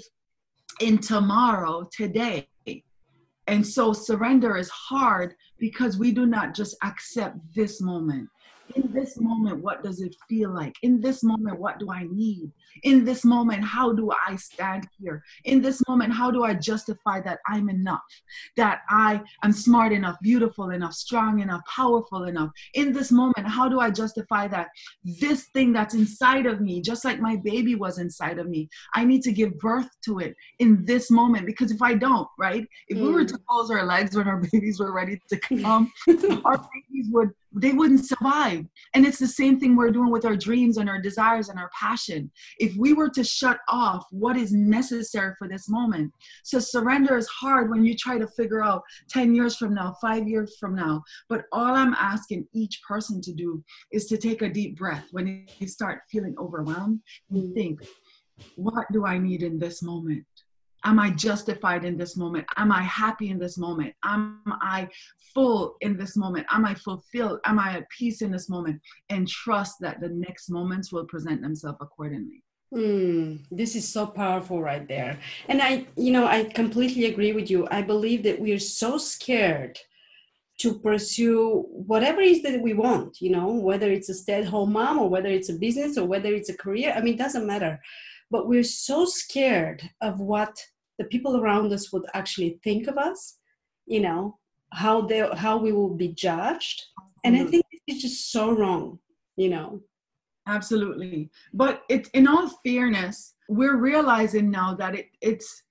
in 0.81 0.99
tomorrow, 0.99 1.89
today. 1.91 2.47
And 3.47 3.67
so 3.67 3.95
surrender 3.95 4.59
is 4.59 4.69
hard 4.69 5.35
because 5.59 5.97
we 5.97 6.13
do 6.13 6.27
not 6.27 6.55
just 6.55 6.77
accept 6.85 7.39
this 7.55 7.81
moment 7.81 8.29
in 8.91 9.01
this 9.01 9.21
moment, 9.21 9.63
what 9.63 9.83
does 9.83 10.01
it 10.01 10.17
feel 10.29 10.53
like? 10.53 10.75
In 10.83 11.01
this 11.01 11.23
moment, 11.23 11.61
what 11.61 11.79
do 11.79 11.91
I 11.93 12.07
need? 12.11 12.51
In 12.83 13.05
this 13.05 13.25
moment, 13.25 13.63
how 13.63 13.93
do 13.93 14.11
I 14.27 14.37
stand 14.37 14.89
here? 14.99 15.23
In 15.45 15.63
this 15.63 15.81
moment, 15.89 16.13
how 16.13 16.31
do 16.31 16.43
I 16.45 16.55
justify 16.55 17.21
that 17.21 17.39
I'm 17.47 17.69
enough? 17.69 18.01
That 18.57 18.81
I 18.89 19.23
am 19.45 19.53
smart 19.53 19.93
enough, 19.93 20.17
beautiful 20.23 20.71
enough, 20.71 20.95
strong 20.95 21.41
enough, 21.41 21.63
powerful 21.73 22.25
enough? 22.25 22.51
In 22.75 22.93
this 22.93 23.13
moment, 23.13 23.47
how 23.47 23.69
do 23.69 23.81
I 23.81 23.91
justify 23.91 24.49
that 24.49 24.69
this 25.05 25.47
thing 25.55 25.73
that's 25.73 25.95
inside 25.95 26.47
of 26.47 26.61
me, 26.61 26.81
just 26.81 27.05
like 27.05 27.21
my 27.21 27.37
baby 27.37 27.77
was 27.77 27.99
inside 27.99 28.39
of 28.39 28.49
me, 28.49 28.69
I 28.95 29.05
need 29.05 29.23
to 29.23 29.33
give 29.33 29.59
birth 29.59 29.89
to 30.07 30.19
it 30.19 30.35
in 30.59 30.85
this 30.85 31.11
moment? 31.11 31.47
Because 31.47 31.71
if 31.71 31.81
I 31.81 31.95
don't, 31.95 32.29
right? 32.39 32.67
If 32.89 32.99
mm. 32.99 33.03
we 33.03 33.13
were 33.13 33.25
to 33.25 33.35
mm. 33.35 33.45
close 33.49 33.71
our 33.71 33.85
legs 33.85 34.17
when 34.17 34.27
our 34.27 34.43
babies 34.53 34.81
were 34.81 34.93
ready 34.93 35.21
to 35.29 35.37
come, 35.63 35.93
our 36.45 36.59
babies 36.59 37.09
would 37.13 37.31
they 37.53 37.73
wouldn't 37.73 38.07
survive. 38.07 38.65
And 38.95 39.07
it's 39.07 39.19
the 39.19 39.27
same 39.27 39.59
thing 39.59 39.77
we're 39.77 39.91
doing 39.91 40.11
with 40.11 40.25
our 40.25 40.37
dreams 40.37 40.77
and 40.77 40.89
our 40.89 41.01
desires 41.01 41.49
and 41.49 41.59
our 41.59 41.71
passion. 41.79 42.31
If 42.59 42.77
we 42.77 42.93
were 42.93 43.11
to 43.11 43.25
shut 43.25 43.59
off 43.69 44.07
what 44.11 44.37
is 44.37 44.53
necessary 44.53 45.35
for 45.39 45.49
this 45.49 45.69
moment. 45.69 46.13
So 46.45 46.59
surrender 46.59 47.17
is 47.17 47.29
hard 47.29 47.71
when 47.71 47.85
you 47.85 47.97
try 47.97 48.19
to 48.19 48.27
figure 48.29 48.63
out 48.63 48.83
10 49.09 49.35
years 49.35 49.57
from 49.57 49.75
now, 49.75 49.97
five 50.01 50.29
years 50.29 50.57
from 50.59 50.75
now. 50.75 51.03
But 51.29 51.45
all 51.53 51.75
I'm 51.75 51.95
asking 51.95 52.47
each 52.53 52.81
person 52.87 53.21
to 53.23 53.33
do 53.33 53.63
is 53.93 54.07
to 54.07 54.17
take 54.17 54.43
a 54.43 54.49
deep 54.49 54.77
breath 54.77 55.07
when 55.11 55.47
you 55.59 55.67
start 55.67 56.03
feeling 56.11 56.35
overwhelmed 56.39 57.01
and 57.31 57.51
mm. 57.51 57.55
think, 57.55 57.81
what 58.57 58.87
do 58.93 59.05
I 59.07 59.19
need 59.19 59.43
in 59.43 59.59
this 59.59 59.83
moment? 59.83 60.25
Am 60.85 60.99
I 60.99 61.11
justified 61.11 61.85
in 61.85 61.97
this 61.97 62.17
moment? 62.17 62.47
Am 62.57 62.73
I 62.73 62.83
happy 62.83 63.31
in 63.31 63.39
this 63.39 63.59
moment? 63.59 63.95
Am 64.05 64.41
I 64.47 64.89
full 65.35 65.77
in 65.81 65.97
this 65.97 66.17
moment? 66.17 66.47
Am 66.51 66.65
I 66.65 66.75
fulfilled? 66.75 67.41
Am 67.45 67.59
I 67.59 67.79
at 67.79 67.91
peace 67.91 68.23
in 68.23 68.31
this 68.31 68.49
moment? 68.49 68.81
And 69.11 69.29
trust 69.29 69.77
that 69.81 70.01
the 70.01 70.09
next 70.09 70.51
moments 70.51 70.93
will 70.93 71.05
present 71.05 71.43
themselves 71.43 71.79
accordingly. 71.81 72.43
Mm, 72.75 73.45
this 73.51 73.75
is 73.75 73.87
so 73.87 74.07
powerful 74.07 74.63
right 74.63 74.87
there. 74.87 75.19
And 75.49 75.61
I, 75.61 75.87
you 75.97 76.13
know, 76.13 76.27
I 76.27 76.45
completely 76.45 77.07
agree 77.07 77.33
with 77.33 77.51
you. 77.51 77.67
I 77.71 77.83
believe 77.83 78.23
that 78.23 78.41
we 78.41 78.53
are 78.53 78.61
so 78.61 78.97
scared 78.97 79.79
to 80.59 80.79
pursue 80.79 81.67
whatever 81.71 82.21
it 82.21 82.29
is 82.29 82.43
that 82.43 82.61
we 82.61 82.75
want, 82.75 83.21
you 83.21 83.31
know, 83.31 83.49
whether 83.49 83.91
it's 83.91 84.11
a 84.11 84.15
stay 84.15 84.35
at 84.35 84.45
home 84.45 84.73
mom 84.73 84.99
or 84.99 85.09
whether 85.09 85.29
it's 85.29 85.49
a 85.49 85.55
business 85.55 85.97
or 85.97 86.07
whether 86.07 86.33
it's 86.33 86.51
a 86.51 86.57
career. 86.57 86.93
I 86.95 87.01
mean, 87.01 87.15
it 87.15 87.19
doesn't 87.19 87.47
matter 87.47 87.81
but 88.31 88.49
we're 88.49 88.63
so 88.63 89.05
scared 89.05 89.89
of 90.01 90.21
what 90.21 90.57
the 90.99 91.05
people 91.05 91.41
around 91.41 91.73
us 91.73 91.93
would 91.93 92.05
actually 92.15 92.61
think 92.63 92.87
of 92.87 92.99
us 92.99 93.39
you 93.87 94.01
know 94.01 94.39
how 94.73 95.01
they 95.01 95.29
how 95.37 95.57
we 95.57 95.73
will 95.73 95.95
be 95.97 96.09
judged. 96.09 96.81
And 97.25 97.35
i 97.37 97.41
mm-hmm. 97.41 97.51
think 97.51 97.65
it's 97.87 98.03
just 98.03 98.33
so 98.33 98.53
wrong 98.53 98.99
you 99.41 99.49
know. 99.49 99.81
Absolutely. 100.47 101.31
But 101.55 101.83
it's 101.89 102.09
in 102.11 102.27
all 102.27 102.49
fairness 102.65 103.35
we're 103.49 103.77
realizing 103.77 104.51
now 104.51 104.75
that 104.75 104.95
it, 104.95 105.09
it's 105.21 105.63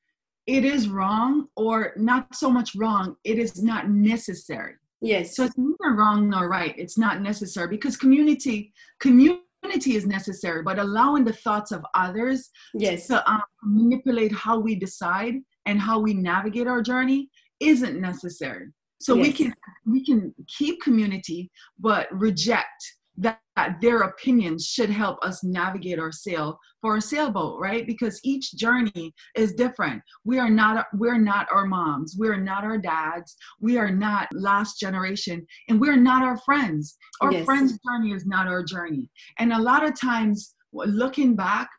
it 0.48 0.66
is 0.66 0.89
wrong 0.89 1.48
or 1.56 1.94
not 1.96 2.36
so 2.36 2.50
much 2.50 2.75
wrong 2.75 3.16
it 3.24 3.38
is 3.38 3.62
not 3.63 3.89
necessary. 3.89 4.74
Yes. 5.01 5.36
So 5.36 5.46
it's 5.46 5.58
neither 5.58 5.96
wrong 5.96 6.30
nor 6.30 6.50
right. 6.50 6.74
It's 6.78 6.98
not 6.98 7.22
necessary 7.22 7.68
because 7.68 7.96
community 7.96 8.74
community 9.00 9.44
is 9.72 10.06
necessary 10.06 10.64
but 10.64 10.80
allowing 10.80 11.24
the 11.24 11.34
thoughts 11.34 11.72
of 11.72 11.84
others 11.96 12.50
yes 12.74 13.08
to 13.08 13.32
um, 13.32 13.42
manipulate 13.64 14.32
how 14.32 14.60
we 14.60 14.76
decide 14.76 15.36
and 15.66 15.80
how 15.80 16.00
we 16.00 16.14
navigate 16.14 16.68
our 16.68 16.82
journey 16.82 17.30
isn't 17.60 18.00
necessary 18.00 18.68
so 19.02 19.16
Yes. 19.16 19.28
we 19.28 19.34
can 19.34 19.54
we 19.86 20.06
can 20.06 20.34
keep 20.48 20.82
community 20.82 21.50
but 21.80 22.08
reject 22.12 22.96
that, 23.20 23.40
that 23.56 23.80
their 23.82 24.02
opinions 24.02 24.66
should 24.66 24.90
help 24.90 25.18
us 25.24 25.44
navigate 25.44 26.00
our 26.00 26.12
sail 26.12 26.58
for 26.82 26.98
a 26.98 27.02
sailboat 27.02 27.60
right? 27.60 27.86
Because 27.86 28.20
each 28.24 28.54
journey 28.54 29.14
is 29.36 29.54
different. 29.54 30.02
We 30.24 30.40
are 30.40 30.50
not 30.50 30.88
we're 30.94 31.18
not 31.18 31.48
our 31.52 31.66
moms. 31.66 32.16
We're 32.18 32.38
not 32.38 32.64
our 32.64 32.78
dads. 32.78 33.36
We 33.60 33.78
are 33.78 33.92
not 33.92 34.28
last 34.34 34.80
generation. 34.80 35.46
And 35.68 35.80
we're 35.80 35.98
not 35.98 36.24
our 36.24 36.38
friends. 36.40 36.98
Our 37.22 37.32
Yes. 37.32 37.46
friends 37.46 37.78
journey 37.86 38.14
is 38.14 38.26
not 38.26 38.48
our 38.48 38.64
journey. 38.64 39.10
And 39.40 39.54
a 39.54 39.60
lot 39.60 39.86
of 39.86 40.00
times 40.00 40.56
looking 40.74 41.36
back 41.36 41.70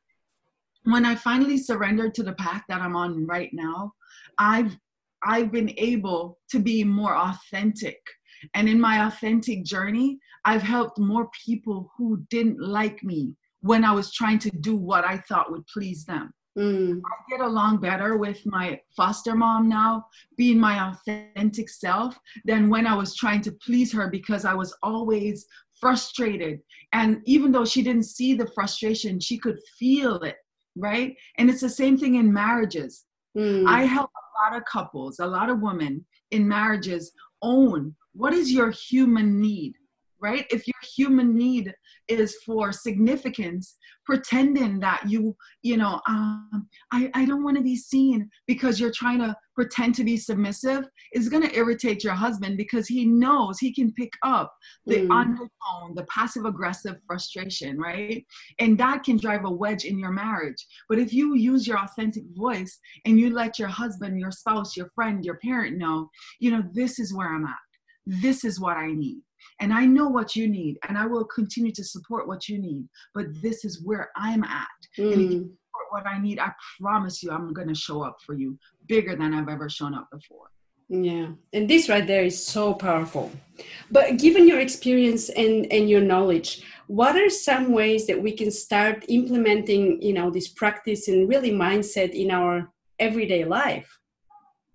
when 0.85 1.05
i 1.05 1.15
finally 1.15 1.59
surrendered 1.59 2.15
to 2.15 2.23
the 2.23 2.33
path 2.35 2.63
that 2.69 2.81
i'm 2.81 2.97
on 2.97 3.27
right 3.27 3.51
now 3.53 3.93
i've 4.39 4.77
i've 5.25 5.53
been 5.53 5.73
able 5.77 6.39
to 6.51 6.59
be 6.59 6.83
more 6.83 7.17
authentic 7.17 7.99
and 8.55 8.69
in 8.69 8.81
my 8.81 9.07
authentic 9.07 9.65
journey 9.65 10.19
i've 10.45 10.63
helped 10.63 10.99
more 10.99 11.29
people 11.45 11.91
who 11.97 12.23
didn't 12.31 12.61
like 12.61 13.03
me 13.03 13.35
when 13.61 13.85
i 13.85 13.93
was 13.93 14.13
trying 14.13 14.39
to 14.39 14.51
do 14.61 14.77
what 14.77 15.05
i 15.05 15.19
thought 15.29 15.51
would 15.51 15.67
please 15.67 16.05
them 16.05 16.33
Mm. 16.59 17.01
I 17.07 17.31
get 17.31 17.41
along 17.41 17.79
better 17.79 18.17
with 18.17 18.45
my 18.45 18.81
foster 18.97 19.35
mom 19.35 19.69
now, 19.69 20.07
being 20.37 20.59
my 20.59 20.91
authentic 20.91 21.69
self, 21.69 22.19
than 22.45 22.69
when 22.69 22.87
I 22.87 22.95
was 22.95 23.15
trying 23.15 23.41
to 23.43 23.53
please 23.65 23.93
her 23.93 24.09
because 24.09 24.45
I 24.45 24.55
was 24.55 24.77
always 24.83 25.47
frustrated. 25.81 26.61
And 26.93 27.23
even 27.25 27.53
though 27.53 27.65
she 27.65 27.83
didn't 27.83 28.05
see 28.05 28.35
the 28.35 28.51
frustration, 28.55 29.21
she 29.21 29.39
could 29.39 29.59
feel 29.79 30.17
it, 30.17 30.37
right? 30.77 31.15
And 31.39 31.49
it's 31.49 31.61
the 31.61 31.69
same 31.69 31.97
thing 31.97 32.17
in 32.17 32.33
marriages. 32.33 33.05
Mm. 33.37 33.67
I 33.67 33.85
help 33.85 34.11
a 34.11 34.45
lot 34.45 34.57
of 34.59 34.65
couples, 34.67 35.21
a 35.21 35.27
lot 35.27 35.51
of 35.51 35.61
women 35.61 36.05
in 36.33 36.47
marriages 36.47 37.13
own 37.43 37.95
what 38.13 38.33
is 38.33 38.53
your 38.53 38.71
human 38.71 39.41
need, 39.41 39.75
right? 40.21 40.47
If 40.51 40.67
your 40.67 40.75
human 40.97 41.37
need 41.37 41.73
is 42.09 42.37
for 42.45 42.73
significance, 42.73 43.77
pretending 44.05 44.81
that 44.81 45.03
you, 45.09 45.37
you 45.63 45.77
know, 45.77 46.01
um, 46.09 46.69
I, 46.93 47.11
I 47.15 47.25
don't 47.25 47.45
want 47.45 47.57
to 47.57 47.63
be 47.63 47.77
seen 47.77 48.29
because 48.47 48.81
you're 48.81 48.93
trying 48.93 49.21
to 49.21 49.37
pretend 49.55 49.95
to 49.95 50.05
be 50.05 50.17
submissive 50.17 50.85
is 51.13 51.29
going 51.29 51.43
to 51.47 51.55
irritate 51.57 52.03
your 52.03 52.15
husband 52.15 52.57
because 52.57 52.89
he 52.89 53.05
knows 53.07 53.59
he 53.59 53.73
can 53.73 53.93
pick 53.93 54.13
up 54.25 54.53
the 54.87 54.97
Mm. 55.01 55.11
undertone, 55.11 55.95
the 55.95 56.05
passive 56.05 56.45
aggressive 56.45 56.97
frustration, 57.07 57.79
right? 57.79 58.25
And 58.59 58.77
that 58.79 59.05
can 59.05 59.17
drive 59.17 59.45
a 59.45 59.51
wedge 59.51 59.85
in 59.85 59.99
your 59.99 60.13
marriage. 60.13 60.67
But 60.89 60.99
if 60.99 61.13
you 61.13 61.37
use 61.37 61.67
your 61.67 61.79
authentic 61.79 62.25
voice 62.35 62.79
and 63.07 63.19
you 63.19 63.31
let 63.31 63.59
your 63.59 63.69
husband, 63.69 64.19
your 64.19 64.33
spouse, 64.33 64.77
your 64.77 64.91
friend, 64.95 65.25
your 65.25 65.37
parent 65.37 65.79
know, 65.79 66.11
you 66.41 66.51
know, 66.51 66.63
this 66.73 66.99
is 66.99 67.15
where 67.15 67.33
I'm 67.33 67.45
at. 67.45 67.57
This 68.11 68.45
is 68.45 68.59
what 68.59 68.77
I 68.77 68.89
need. 68.93 69.23
And 69.61 69.73
I 69.73 69.87
know 69.87 70.09
what 70.09 70.35
you 70.35 70.49
need, 70.49 70.79
and 70.89 70.99
I 70.99 71.07
will 71.07 71.25
continue 71.25 71.73
to 71.73 71.85
support 71.85 72.27
what 72.27 72.49
you 72.49 72.59
need. 72.59 72.85
But 73.15 73.27
this 73.41 73.65
is 73.65 73.83
where 73.85 74.11
I'm 74.17 74.43
at. 74.45 74.67
And 74.99 75.21
if 75.21 75.31
you 75.33 75.41
Mm. 75.41 75.57
support 75.65 75.87
what 75.91 76.07
I 76.07 76.19
need, 76.21 76.39
I 76.39 76.51
promise 76.81 77.23
you, 77.23 77.31
I'm 77.31 77.53
going 77.53 77.69
to 77.69 77.75
show 77.75 78.03
up 78.03 78.17
for 78.27 78.35
you 78.35 78.59
bigger 78.87 79.15
than 79.17 79.33
I've 79.33 79.49
ever 79.49 79.69
shown 79.69 79.95
up 79.95 80.09
before. 80.11 80.49
Yeah, 80.89 81.29
and 81.53 81.71
this 81.71 81.89
right 81.89 82.05
there 82.05 82.25
is 82.25 82.45
so 82.45 82.75
powerful. 82.75 83.31
But 83.93 84.19
given 84.19 84.49
your 84.49 84.59
experience 84.59 85.29
and, 85.29 85.71
and 85.73 85.89
your 85.89 86.01
knowledge, 86.01 86.63
what 86.89 87.15
are 87.15 87.31
some 87.31 87.71
ways 87.71 88.09
that 88.09 88.21
we 88.21 88.33
can 88.33 88.51
start 88.51 89.05
implementing, 89.09 90.03
you 90.03 90.13
know, 90.13 90.31
this 90.31 90.49
practice 90.49 91.07
and 91.07 91.29
really 91.29 91.53
mindset 91.53 92.11
in 92.11 92.33
our 92.33 92.73
everyday 92.99 93.45
life? 93.45 93.89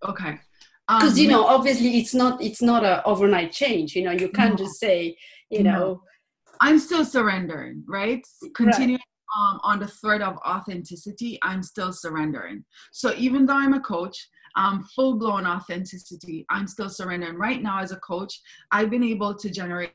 Okay. 0.07 0.39
Because 0.87 1.13
Um, 1.17 1.23
you 1.23 1.27
know, 1.29 1.45
obviously, 1.45 1.97
it's 1.97 2.13
not 2.13 2.41
it's 2.41 2.61
not 2.61 2.83
a 2.83 3.03
overnight 3.05 3.51
change. 3.51 3.95
You 3.95 4.03
know, 4.03 4.11
you 4.11 4.29
can't 4.29 4.57
No. 4.57 4.65
just 4.65 4.79
say, 4.79 5.17
you 5.49 5.63
No. 5.63 5.71
know, 5.71 6.01
I'm 6.61 6.79
still 6.79 7.03
surrendering, 7.03 7.83
right? 7.87 8.25
Continuing 8.55 9.01
um, 9.37 9.59
on 9.63 9.79
the 9.79 9.87
thread 9.87 10.21
of 10.21 10.37
authenticity, 10.47 11.39
I'm 11.41 11.63
still 11.63 11.91
surrendering. 11.91 12.63
So 12.91 13.13
even 13.17 13.45
though 13.45 13.57
I'm 13.57 13.73
a 13.73 13.79
coach, 13.79 14.29
um, 14.55 14.83
full 14.95 15.15
blown 15.17 15.45
authenticity, 15.45 16.45
I'm 16.49 16.67
still 16.67 16.89
surrendering. 16.89 17.35
Right 17.35 17.61
now, 17.61 17.79
as 17.79 17.91
a 17.91 17.97
coach, 17.97 18.39
I've 18.71 18.89
been 18.89 19.03
able 19.03 19.33
to 19.35 19.49
generate 19.49 19.91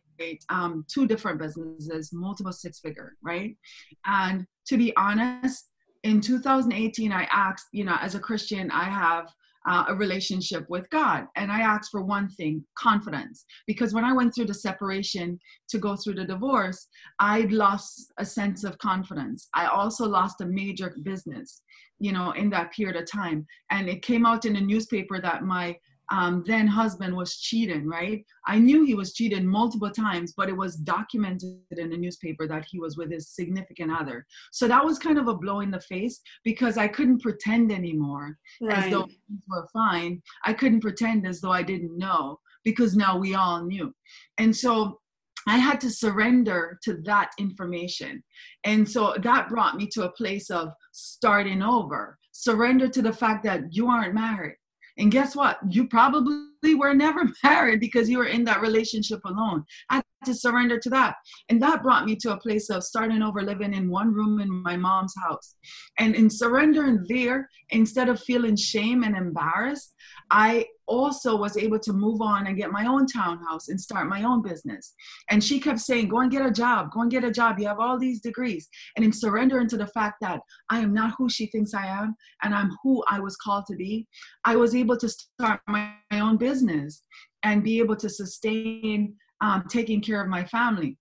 um, 0.51 0.85
two 0.89 1.07
different 1.07 1.39
businesses, 1.39 2.13
multiple 2.13 2.53
six 2.53 2.81
figure, 2.81 3.17
right? 3.23 3.57
And 4.05 4.45
to 4.67 4.77
be 4.77 4.95
honest, 4.97 5.71
in 6.03 6.21
2018, 6.21 7.13
I 7.13 7.25
asked, 7.33 7.69
you 7.73 7.85
know, 7.85 7.97
as 8.01 8.15
a 8.15 8.21
Christian, 8.21 8.71
I 8.71 8.85
have 8.85 9.33
uh, 9.67 9.85
a 9.89 9.95
relationship 9.95 10.65
with 10.69 10.89
God. 10.91 11.27
And 11.37 11.51
I 11.51 11.61
asked 11.61 11.91
for 11.91 12.03
one 12.03 12.29
thing 12.29 12.65
confidence. 12.79 13.45
Because 13.67 13.93
when 13.93 14.05
I 14.05 14.13
went 14.13 14.35
through 14.35 14.47
the 14.47 14.55
separation 14.55 15.39
to 15.69 15.79
go 15.79 15.97
through 15.97 16.15
the 16.15 16.25
divorce, 16.25 16.89
I'd 17.19 17.53
lost 17.53 18.13
a 18.19 18.25
sense 18.25 18.65
of 18.65 18.79
confidence. 18.79 19.49
I 19.55 19.67
also 19.67 20.07
lost 20.07 20.41
a 20.41 20.47
major 20.47 20.95
business, 21.03 21.63
you 21.99 22.13
know, 22.13 22.33
in 22.33 22.51
that 22.51 22.73
period 22.73 22.97
of 22.97 23.11
time. 23.11 23.47
And 23.71 23.89
it 23.89 24.03
came 24.03 24.25
out 24.25 24.45
in 24.45 24.55
the 24.55 24.61
newspaper 24.61 25.21
that 25.21 25.45
my 25.45 25.77
um, 26.11 26.43
then 26.47 26.67
husband 26.67 27.17
was 27.17 27.37
cheating, 27.37 27.87
right? 27.87 28.25
I 28.47 28.59
knew 28.59 28.85
he 28.85 28.95
was 28.95 29.15
cheating 29.15 29.47
multiple 29.47 29.91
times, 29.91 30.33
but 30.37 30.49
it 30.49 30.57
was 30.57 30.75
documented 30.77 31.61
in 31.71 31.91
the 31.91 31.97
newspaper 31.97 32.49
that 32.49 32.67
he 32.69 32.81
was 32.81 32.97
with 32.97 33.13
his 33.13 33.29
significant 33.29 33.93
other. 33.93 34.27
So 34.51 34.67
that 34.67 34.85
was 34.85 34.99
kind 34.99 35.19
of 35.19 35.29
a 35.29 35.35
blow 35.35 35.61
in 35.61 35.71
the 35.71 35.81
face 35.81 36.21
because 36.45 36.77
I 36.77 36.89
couldn't 36.89 37.23
pretend 37.23 37.71
anymore 37.71 38.37
as 38.71 38.91
though 38.91 39.05
things 39.05 39.43
were 39.49 39.69
fine. 39.73 40.21
I 40.45 40.53
couldn't 40.53 40.81
pretend 40.81 41.27
as 41.27 41.41
though 41.41 41.53
I 41.53 41.63
didn't 41.63 41.97
know 41.97 42.41
because 42.65 42.97
now 42.97 43.17
we 43.17 43.35
all 43.35 43.65
knew. 43.65 43.95
And 44.39 44.55
so 44.55 45.01
I 45.47 45.59
had 45.59 45.81
to 45.81 45.91
surrender 45.91 46.79
to 46.85 46.99
that 47.05 47.31
information. 47.39 48.23
And 48.65 48.89
so 48.89 49.15
that 49.23 49.49
brought 49.49 49.77
me 49.77 49.87
to 49.93 50.05
a 50.05 50.13
place 50.13 50.51
of 50.51 50.73
starting 50.93 51.63
over, 51.63 52.19
surrender 52.33 52.89
to 52.89 53.01
the 53.01 53.13
fact 53.13 53.45
that 53.45 53.63
you 53.71 53.87
aren't 53.87 54.15
married. 54.15 54.57
And 55.01 55.11
guess 55.11 55.35
what? 55.35 55.59
You 55.69 55.89
probably 55.89 56.75
were 56.77 56.95
never 56.95 57.25
married 57.43 57.81
because 57.81 58.09
you 58.09 58.19
were 58.19 58.27
in 58.27 58.45
that 58.45 58.61
relationship 58.61 59.21
alone. 59.25 59.65
I 59.89 60.03
to 60.25 60.35
surrender 60.35 60.79
to 60.79 60.91
that. 60.91 61.17
And 61.49 61.61
that 61.63 61.83
brought 61.83 62.05
me 62.05 62.17
to 62.17 62.33
a 62.33 62.41
place 62.41 62.71
of 62.71 62.85
starting 62.85 63.23
over 63.23 63.43
living 63.43 63.75
in 63.75 63.91
one 63.91 64.13
room 64.13 64.41
in 64.41 64.51
my 64.51 64.77
mom's 64.77 65.15
house. 65.23 65.55
And 65.99 66.15
in 66.15 66.31
surrendering 66.31 67.05
there, 67.09 67.49
instead 67.71 68.09
of 68.09 68.21
feeling 68.23 68.57
shame 68.57 69.03
and 69.03 69.17
embarrassed, 69.17 69.95
I 70.31 70.67
also 70.87 71.37
was 71.37 71.57
able 71.57 71.79
to 71.79 71.93
move 71.93 72.21
on 72.21 72.47
and 72.47 72.57
get 72.57 72.73
my 72.73 72.87
own 72.87 73.07
townhouse 73.07 73.69
and 73.69 73.81
start 73.81 74.09
my 74.09 74.25
own 74.25 74.43
business. 74.43 74.95
And 75.29 75.43
she 75.43 75.61
kept 75.61 75.79
saying, 75.79 76.09
Go 76.09 76.21
and 76.21 76.31
get 76.31 76.45
a 76.45 76.51
job, 76.51 76.91
go 76.93 77.03
and 77.03 77.11
get 77.11 77.25
a 77.25 77.31
job. 77.31 77.59
You 77.59 77.69
have 77.69 77.81
all 77.81 77.99
these 77.99 78.21
degrees. 78.21 78.69
And 78.97 79.05
in 79.05 79.13
surrendering 79.13 79.69
to 79.69 79.77
the 79.77 79.87
fact 79.87 80.17
that 80.21 80.41
I 80.69 80.81
am 80.81 80.93
not 80.93 81.15
who 81.17 81.29
she 81.29 81.47
thinks 81.47 81.75
I 81.75 81.87
am 81.87 82.15
and 82.43 82.55
I'm 82.55 82.71
who 82.83 83.03
I 83.09 83.21
was 83.21 83.37
called 83.37 83.67
to 83.67 83.77
be, 83.77 84.07
I 84.45 84.57
was 84.57 84.75
able 84.75 84.97
to 84.99 85.09
start 85.09 85.61
my, 85.69 85.93
own 86.13 86.37
business 86.37 87.05
and 87.45 87.63
be 87.63 87.79
able 87.79 87.95
to 87.95 88.09
sustain 88.09 89.15
um, 89.41 89.65
taking 89.69 90.01
care 90.01 90.21
of 90.23 90.29
my 90.29 90.45
family. 90.45 90.97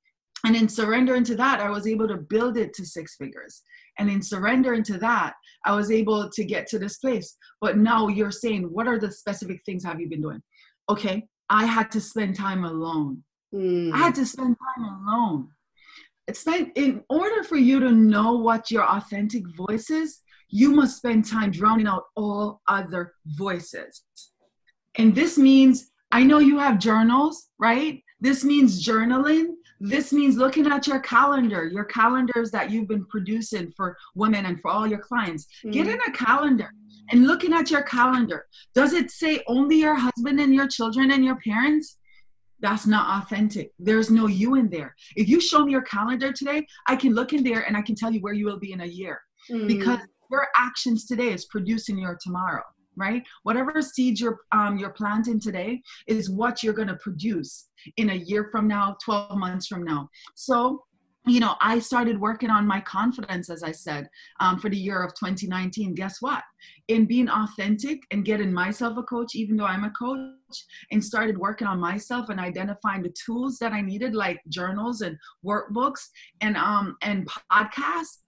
And 0.45 0.55
in 0.55 0.69
surrendering 0.69 1.25
to 1.25 1.35
that, 1.35 1.59
I 1.59 1.69
was 1.69 1.85
able 1.85 2.07
to 2.07 2.17
build 2.17 2.57
it 2.57 2.73
to 2.75 2.85
six 2.85 3.15
figures. 3.17 3.61
And 3.97 4.09
in 4.09 4.21
surrendering 4.21 4.83
to 4.83 4.97
that, 4.99 5.33
I 5.65 5.75
was 5.75 5.91
able 5.91 6.29
to 6.29 6.43
get 6.45 6.67
to 6.67 6.79
this 6.79 6.97
place. 6.97 7.35
But 7.59 7.77
now 7.77 8.07
you're 8.07 8.31
saying, 8.31 8.63
what 8.63 8.87
are 8.87 8.97
the 8.97 9.11
specific 9.11 9.61
things 9.65 9.83
have 9.83 9.99
you 9.99 10.07
been 10.07 10.21
doing? 10.21 10.41
Okay, 10.89 11.27
I 11.49 11.65
had 11.65 11.91
to 11.91 11.99
spend 11.99 12.35
time 12.37 12.63
alone. 12.63 13.23
Mm. 13.53 13.91
I 13.93 13.97
had 13.97 14.15
to 14.15 14.25
spend 14.25 14.55
time 14.77 14.85
alone. 14.85 15.49
It's 16.27 16.47
like 16.47 16.71
in 16.75 17.03
order 17.09 17.43
for 17.43 17.57
you 17.57 17.79
to 17.81 17.91
know 17.91 18.37
what 18.37 18.71
your 18.71 18.83
authentic 18.83 19.43
voice 19.57 19.89
is, 19.89 20.19
you 20.47 20.71
must 20.71 20.97
spend 20.97 21.25
time 21.25 21.51
drowning 21.51 21.87
out 21.87 22.03
all 22.15 22.61
other 22.67 23.13
voices. 23.25 24.03
And 24.95 25.13
this 25.13 25.37
means, 25.37 25.91
I 26.11 26.23
know 26.23 26.39
you 26.39 26.57
have 26.59 26.79
journals, 26.79 27.49
right? 27.59 28.01
This 28.21 28.43
means 28.43 28.85
journaling. 28.85 29.53
This 29.79 30.11
means 30.11 30.35
looking 30.35 30.67
at 30.67 30.87
your 30.87 30.99
calendar, 30.99 31.65
your 31.65 31.85
calendars 31.85 32.51
that 32.51 32.69
you've 32.69 32.87
been 32.89 33.05
producing 33.05 33.71
for 33.77 33.97
women 34.13 34.45
and 34.45 34.59
for 34.61 34.69
all 34.71 34.85
your 34.85 34.99
clients. 34.99 35.47
Get 35.71 35.87
Mm. 35.87 35.93
in 35.93 36.01
a 36.01 36.11
calendar 36.11 36.69
and 37.11 37.25
looking 37.25 37.53
at 37.53 37.71
your 37.71 37.83
calendar. 37.83 38.45
Does 38.75 38.91
it 38.93 39.09
say 39.09 39.41
only 39.47 39.79
your 39.79 39.95
husband 39.95 40.39
and 40.39 40.53
your 40.53 40.67
children 40.67 41.11
and 41.11 41.23
your 41.23 41.37
parents? 41.37 41.97
That's 42.59 42.85
not 42.85 43.23
authentic. 43.23 43.71
There's 43.79 44.11
no 44.11 44.27
you 44.27 44.55
in 44.55 44.69
there. 44.69 44.93
If 45.15 45.29
you 45.29 45.39
show 45.39 45.63
me 45.65 45.71
your 45.71 45.81
calendar 45.83 46.33
today, 46.33 46.67
I 46.87 46.97
can 46.97 47.13
look 47.13 47.31
in 47.31 47.41
there 47.41 47.61
and 47.65 47.77
I 47.77 47.81
can 47.81 47.95
tell 47.95 48.11
you 48.11 48.19
where 48.19 48.33
you 48.33 48.45
will 48.47 48.59
be 48.59 48.73
in 48.73 48.81
a 48.81 48.85
year 48.85 49.21
Mm. 49.49 49.65
because 49.67 49.99
your 50.29 50.47
actions 50.57 51.05
today 51.05 51.31
is 51.31 51.45
producing 51.45 51.97
your 51.97 52.17
tomorrow 52.21 52.63
right? 52.99 53.23
Whatever 53.43 53.81
seeds 53.81 54.21
you're 54.21 54.39
um, 54.51 54.77
you're 54.77 54.91
planting 54.91 55.39
today 55.39 55.81
is 56.07 56.29
what 56.29 56.61
you're 56.61 56.73
going 56.73 56.87
to 56.89 56.97
produce 56.97 57.69
in 57.97 58.11
a 58.11 58.15
year 58.15 58.49
from 58.51 58.67
now, 58.67 58.97
12 59.03 59.37
months 59.37 59.67
from 59.67 59.83
now. 59.83 60.09
So 60.35 60.83
you 61.29 61.39
know, 61.39 61.55
I 61.61 61.79
started 61.79 62.19
working 62.19 62.49
on 62.49 62.65
my 62.65 62.79
confidence, 62.81 63.49
as 63.49 63.61
I 63.61 63.71
said, 63.71 64.09
um, 64.39 64.59
for 64.59 64.69
the 64.69 64.77
year 64.77 65.03
of 65.03 65.13
2019. 65.13 65.93
Guess 65.93 66.21
what? 66.21 66.43
In 66.87 67.05
being 67.05 67.29
authentic 67.29 68.01
and 68.11 68.25
getting 68.25 68.53
myself 68.53 68.97
a 68.97 69.03
coach, 69.03 69.35
even 69.35 69.57
though 69.57 69.65
I'm 69.65 69.83
a 69.83 69.91
coach, 69.91 70.33
and 70.91 71.03
started 71.03 71.37
working 71.37 71.67
on 71.67 71.79
myself 71.79 72.29
and 72.29 72.39
identifying 72.39 73.03
the 73.03 73.13
tools 73.25 73.57
that 73.59 73.73
I 73.73 73.81
needed, 73.81 74.15
like 74.15 74.39
journals 74.49 75.01
and 75.01 75.17
workbooks 75.45 76.07
and 76.41 76.57
um 76.57 76.95
and 77.01 77.29
podcasts. 77.51 78.19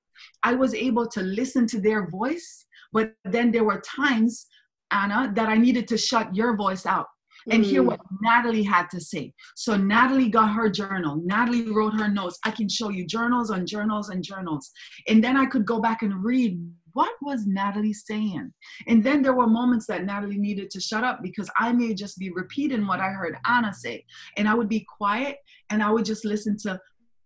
I 0.43 0.53
was 0.53 0.75
able 0.75 1.07
to 1.07 1.21
listen 1.21 1.65
to 1.67 1.81
their 1.81 2.07
voice, 2.07 2.65
but 2.93 3.13
then 3.25 3.51
there 3.51 3.63
were 3.63 3.81
times, 3.81 4.45
Anna, 4.91 5.31
that 5.35 5.49
I 5.49 5.57
needed 5.57 5.87
to 5.89 5.97
shut 5.97 6.35
your 6.35 6.55
voice 6.55 6.85
out 6.85 7.07
and 7.49 7.65
hear 7.65 7.81
what 7.83 7.99
mm. 7.99 8.17
Natalie 8.21 8.63
had 8.63 8.87
to 8.91 8.99
say. 8.99 9.33
So 9.55 9.75
Natalie 9.75 10.29
got 10.29 10.53
her 10.53 10.69
journal. 10.69 11.21
Natalie 11.23 11.71
wrote 11.71 11.93
her 11.95 12.07
notes. 12.07 12.37
I 12.45 12.51
can 12.51 12.69
show 12.69 12.89
you 12.89 13.05
journals 13.07 13.49
on 13.49 13.65
journals 13.65 14.09
and 14.09 14.23
journals. 14.23 14.69
And 15.07 15.23
then 15.23 15.37
I 15.37 15.45
could 15.45 15.65
go 15.65 15.79
back 15.79 16.03
and 16.03 16.23
read 16.23 16.59
what 16.93 17.13
was 17.21 17.45
Natalie 17.47 17.93
saying? 17.93 18.51
And 18.87 19.01
then 19.01 19.21
there 19.21 19.33
were 19.33 19.47
moments 19.47 19.87
that 19.87 20.03
Natalie 20.03 20.37
needed 20.37 20.69
to 20.71 20.81
shut 20.81 21.05
up 21.05 21.19
because 21.23 21.49
I 21.57 21.71
may 21.71 21.93
just 21.93 22.17
be 22.17 22.31
repeating 22.31 22.85
what 22.85 22.99
I 22.99 23.09
heard 23.09 23.37
Anna 23.45 23.73
say. 23.73 24.03
And 24.37 24.47
I 24.47 24.53
would 24.53 24.67
be 24.69 24.85
quiet 24.97 25.37
and 25.69 25.81
I 25.81 25.89
would 25.89 26.05
just 26.05 26.25
listen 26.25 26.57
to 26.63 26.79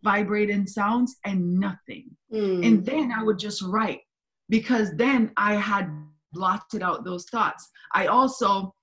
vibrating 0.04 0.68
sounds 0.68 1.16
and 1.26 1.60
nothing. 1.60 2.12
Mm. 2.32 2.66
And 2.66 2.86
then 2.86 3.12
I 3.12 3.24
would 3.24 3.40
just 3.40 3.64
write 3.64 4.02
because 4.50 4.92
then 4.98 5.32
I 5.36 5.56
had 5.56 5.90
blotted 6.36 6.84
out 6.84 7.06
those 7.06 7.26
thoughts. 7.26 7.68
I 7.94 8.08
also 8.08 8.76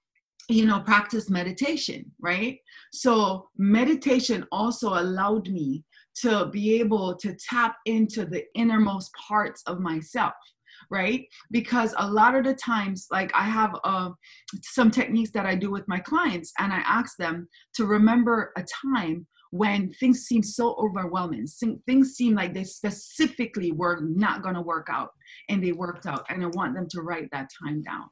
you 0.49 0.67
know 0.67 0.81
practice 0.81 1.31
meditation 1.31 2.05
right 2.21 2.59
so 2.93 3.49
meditation 3.59 4.45
also 4.51 4.89
allowed 5.01 5.49
me 5.49 5.85
to 6.15 6.47
be 6.47 6.81
able 6.81 7.15
to 7.15 7.37
tap 7.49 7.77
into 7.87 8.25
the 8.25 8.43
innermost 8.55 9.13
parts 9.15 9.63
of 9.67 9.79
myself 9.79 10.35
right 10.91 11.27
because 11.51 11.95
a 11.99 12.11
lot 12.11 12.35
of 12.35 12.45
the 12.45 12.55
times 12.55 13.07
like 13.11 13.31
i 13.35 13.45
have 13.45 13.75
uh, 13.85 14.11
some 14.63 14.91
techniques 14.91 15.31
that 15.31 15.47
i 15.47 15.55
do 15.55 15.71
with 15.71 15.87
my 15.87 16.01
clients 16.01 16.53
and 16.59 16.73
i 16.73 16.79
ask 16.79 17.17
them 17.19 17.49
to 17.75 17.87
remember 17.87 18.53
a 18.57 18.65
time 18.93 19.27
when 19.53 19.93
things 19.95 20.23
seem 20.23 20.43
so 20.43 20.75
overwhelming 20.79 21.47
things 21.87 22.15
seem 22.15 22.35
like 22.35 22.55
they 22.55 22.65
specifically 22.65 23.71
were 23.71 24.01
not 24.01 24.43
going 24.43 24.55
to 24.55 24.61
work 24.61 24.89
out 24.91 25.11
and 25.49 25.63
they 25.63 25.73
worked 25.73 26.07
out 26.07 26.25
and 26.31 26.43
i 26.43 26.47
want 26.47 26.75
them 26.75 26.89
to 26.89 27.03
write 27.03 27.29
that 27.31 27.49
time 27.63 27.83
down 27.83 28.07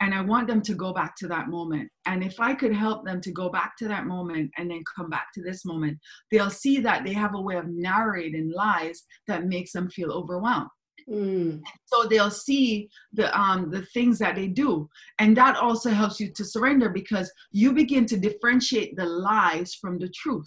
and 0.00 0.14
I 0.14 0.22
want 0.22 0.48
them 0.48 0.62
to 0.62 0.74
go 0.74 0.92
back 0.92 1.14
to 1.16 1.28
that 1.28 1.48
moment. 1.48 1.90
And 2.06 2.24
if 2.24 2.40
I 2.40 2.54
could 2.54 2.74
help 2.74 3.04
them 3.04 3.20
to 3.20 3.30
go 3.30 3.50
back 3.50 3.76
to 3.78 3.88
that 3.88 4.06
moment 4.06 4.50
and 4.56 4.70
then 4.70 4.82
come 4.96 5.10
back 5.10 5.26
to 5.34 5.42
this 5.42 5.64
moment, 5.64 5.98
they'll 6.30 6.50
see 6.50 6.78
that 6.80 7.04
they 7.04 7.12
have 7.12 7.34
a 7.34 7.40
way 7.40 7.56
of 7.56 7.68
narrating 7.68 8.50
lies 8.50 9.04
that 9.26 9.44
makes 9.44 9.72
them 9.72 9.90
feel 9.90 10.10
overwhelmed. 10.10 10.70
Mm. 11.08 11.60
So 11.86 12.04
they'll 12.04 12.30
see 12.30 12.88
the 13.12 13.36
um, 13.38 13.70
the 13.70 13.82
things 13.86 14.18
that 14.20 14.36
they 14.36 14.46
do, 14.46 14.88
and 15.18 15.36
that 15.36 15.56
also 15.56 15.90
helps 15.90 16.20
you 16.20 16.30
to 16.32 16.44
surrender 16.44 16.88
because 16.88 17.32
you 17.50 17.72
begin 17.72 18.06
to 18.06 18.18
differentiate 18.18 18.96
the 18.96 19.06
lies 19.06 19.74
from 19.74 19.98
the 19.98 20.08
truth. 20.10 20.46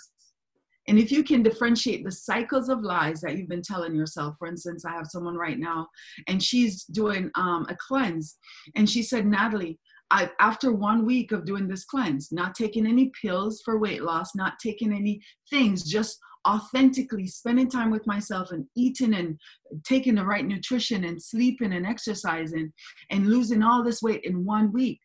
And 0.87 0.99
if 0.99 1.11
you 1.11 1.23
can 1.23 1.43
differentiate 1.43 2.03
the 2.03 2.11
cycles 2.11 2.69
of 2.69 2.81
lies 2.81 3.21
that 3.21 3.37
you've 3.37 3.49
been 3.49 3.61
telling 3.61 3.95
yourself, 3.95 4.35
for 4.37 4.47
instance, 4.47 4.85
I 4.85 4.91
have 4.91 5.07
someone 5.07 5.35
right 5.35 5.57
now 5.57 5.87
and 6.27 6.43
she's 6.43 6.83
doing 6.85 7.31
um, 7.35 7.65
a 7.69 7.75
cleanse. 7.75 8.37
And 8.75 8.89
she 8.89 9.01
said, 9.01 9.25
Natalie, 9.25 9.79
I, 10.11 10.29
after 10.39 10.71
one 10.71 11.05
week 11.05 11.31
of 11.31 11.45
doing 11.45 11.67
this 11.67 11.85
cleanse, 11.85 12.31
not 12.31 12.53
taking 12.53 12.85
any 12.85 13.11
pills 13.21 13.61
for 13.63 13.79
weight 13.79 14.03
loss, 14.03 14.35
not 14.35 14.59
taking 14.61 14.93
any 14.93 15.21
things, 15.49 15.83
just 15.83 16.19
authentically 16.47 17.25
spending 17.25 17.69
time 17.69 17.89
with 17.89 18.05
myself 18.05 18.51
and 18.51 18.65
eating 18.75 19.13
and 19.13 19.39
taking 19.85 20.15
the 20.15 20.25
right 20.25 20.45
nutrition 20.45 21.05
and 21.05 21.21
sleeping 21.21 21.73
and 21.73 21.85
exercising 21.85 22.71
and 23.09 23.27
losing 23.27 23.63
all 23.63 23.83
this 23.83 24.01
weight 24.01 24.21
in 24.25 24.43
one 24.43 24.71
week. 24.73 24.99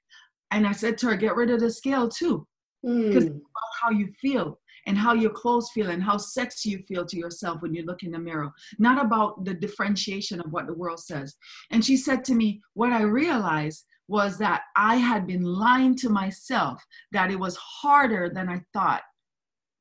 And 0.50 0.66
I 0.66 0.72
said 0.72 0.98
to 0.98 1.07
her, 1.07 1.16
get 1.16 1.37
rid 1.37 1.50
of 1.50 1.61
the 1.61 1.70
scale 1.70 2.09
too. 2.09 2.46
Because 2.83 3.24
mm. 3.24 3.31
about 3.31 3.72
how 3.83 3.90
you 3.90 4.12
feel 4.20 4.59
and 4.88 4.96
how 4.96 5.12
your 5.12 5.31
clothes 5.31 5.70
feel 5.74 5.90
and 5.90 6.03
how 6.03 6.16
sexy 6.16 6.70
you 6.70 6.79
feel 6.88 7.05
to 7.05 7.18
yourself 7.18 7.61
when 7.61 7.74
you 7.74 7.85
look 7.85 8.03
in 8.03 8.11
the 8.11 8.18
mirror, 8.18 8.51
not 8.79 9.05
about 9.05 9.44
the 9.44 9.53
differentiation 9.53 10.40
of 10.40 10.51
what 10.51 10.66
the 10.66 10.72
world 10.72 10.98
says. 10.98 11.37
And 11.70 11.85
she 11.85 11.96
said 11.96 12.24
to 12.24 12.35
me, 12.35 12.62
What 12.72 12.92
I 12.92 13.03
realized 13.03 13.85
was 14.09 14.38
that 14.38 14.62
I 14.77 14.96
had 14.96 15.27
been 15.27 15.42
lying 15.42 15.94
to 15.96 16.09
myself 16.09 16.83
that 17.12 17.31
it 17.31 17.38
was 17.38 17.55
harder 17.57 18.31
than 18.35 18.48
I 18.48 18.62
thought 18.72 19.03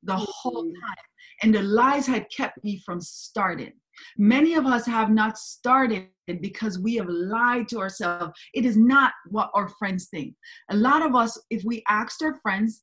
the 0.02 0.16
whole 0.16 0.66
mm. 0.66 0.72
time. 0.72 1.04
And 1.42 1.54
the 1.54 1.62
lies 1.62 2.06
had 2.06 2.26
kept 2.36 2.62
me 2.62 2.82
from 2.84 3.00
starting. 3.00 3.72
Many 4.18 4.54
of 4.54 4.66
us 4.66 4.84
have 4.84 5.10
not 5.10 5.38
started 5.38 6.08
because 6.40 6.78
we 6.78 6.96
have 6.96 7.08
lied 7.08 7.68
to 7.68 7.78
ourselves. 7.78 8.38
It 8.52 8.66
is 8.66 8.76
not 8.76 9.12
what 9.30 9.50
our 9.54 9.68
friends 9.78 10.08
think. 10.10 10.34
A 10.70 10.76
lot 10.76 11.04
of 11.04 11.14
us, 11.14 11.40
if 11.48 11.64
we 11.64 11.82
asked 11.88 12.22
our 12.22 12.38
friends, 12.42 12.82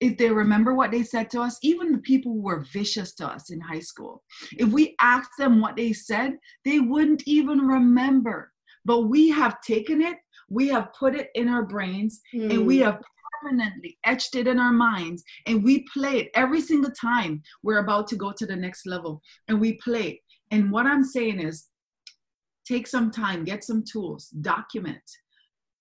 if 0.00 0.16
they 0.16 0.30
remember 0.30 0.74
what 0.74 0.90
they 0.90 1.02
said 1.02 1.30
to 1.30 1.40
us, 1.40 1.58
even 1.62 1.92
the 1.92 1.98
people 1.98 2.32
who 2.32 2.40
were 2.40 2.64
vicious 2.72 3.14
to 3.14 3.26
us 3.26 3.50
in 3.50 3.60
high 3.60 3.80
school, 3.80 4.22
if 4.52 4.68
we 4.68 4.96
asked 5.00 5.32
them 5.38 5.60
what 5.60 5.76
they 5.76 5.92
said, 5.92 6.38
they 6.64 6.80
wouldn't 6.80 7.22
even 7.26 7.60
remember. 7.60 8.52
But 8.84 9.02
we 9.02 9.28
have 9.28 9.60
taken 9.60 10.00
it, 10.00 10.16
we 10.48 10.68
have 10.68 10.92
put 10.98 11.14
it 11.14 11.28
in 11.34 11.48
our 11.48 11.64
brains, 11.64 12.20
mm. 12.34 12.50
and 12.50 12.66
we 12.66 12.78
hmm. 12.78 12.84
have 12.84 13.02
permanently 13.42 13.98
etched 14.04 14.34
it 14.34 14.46
in 14.46 14.58
our 14.58 14.72
minds, 14.72 15.22
and 15.46 15.62
we 15.62 15.84
play 15.92 16.18
it 16.18 16.30
every 16.34 16.62
single 16.62 16.90
time 16.90 17.42
we're 17.62 17.78
about 17.78 18.08
to 18.08 18.16
go 18.16 18.32
to 18.32 18.46
the 18.46 18.56
next 18.56 18.86
level, 18.86 19.20
and 19.48 19.60
we 19.60 19.74
play 19.74 20.08
it. 20.08 20.18
And 20.50 20.72
what 20.72 20.86
I'm 20.86 21.04
saying 21.04 21.40
is, 21.40 21.68
take 22.66 22.86
some 22.86 23.10
time, 23.10 23.44
get 23.44 23.64
some 23.64 23.84
tools, 23.84 24.28
document 24.40 25.02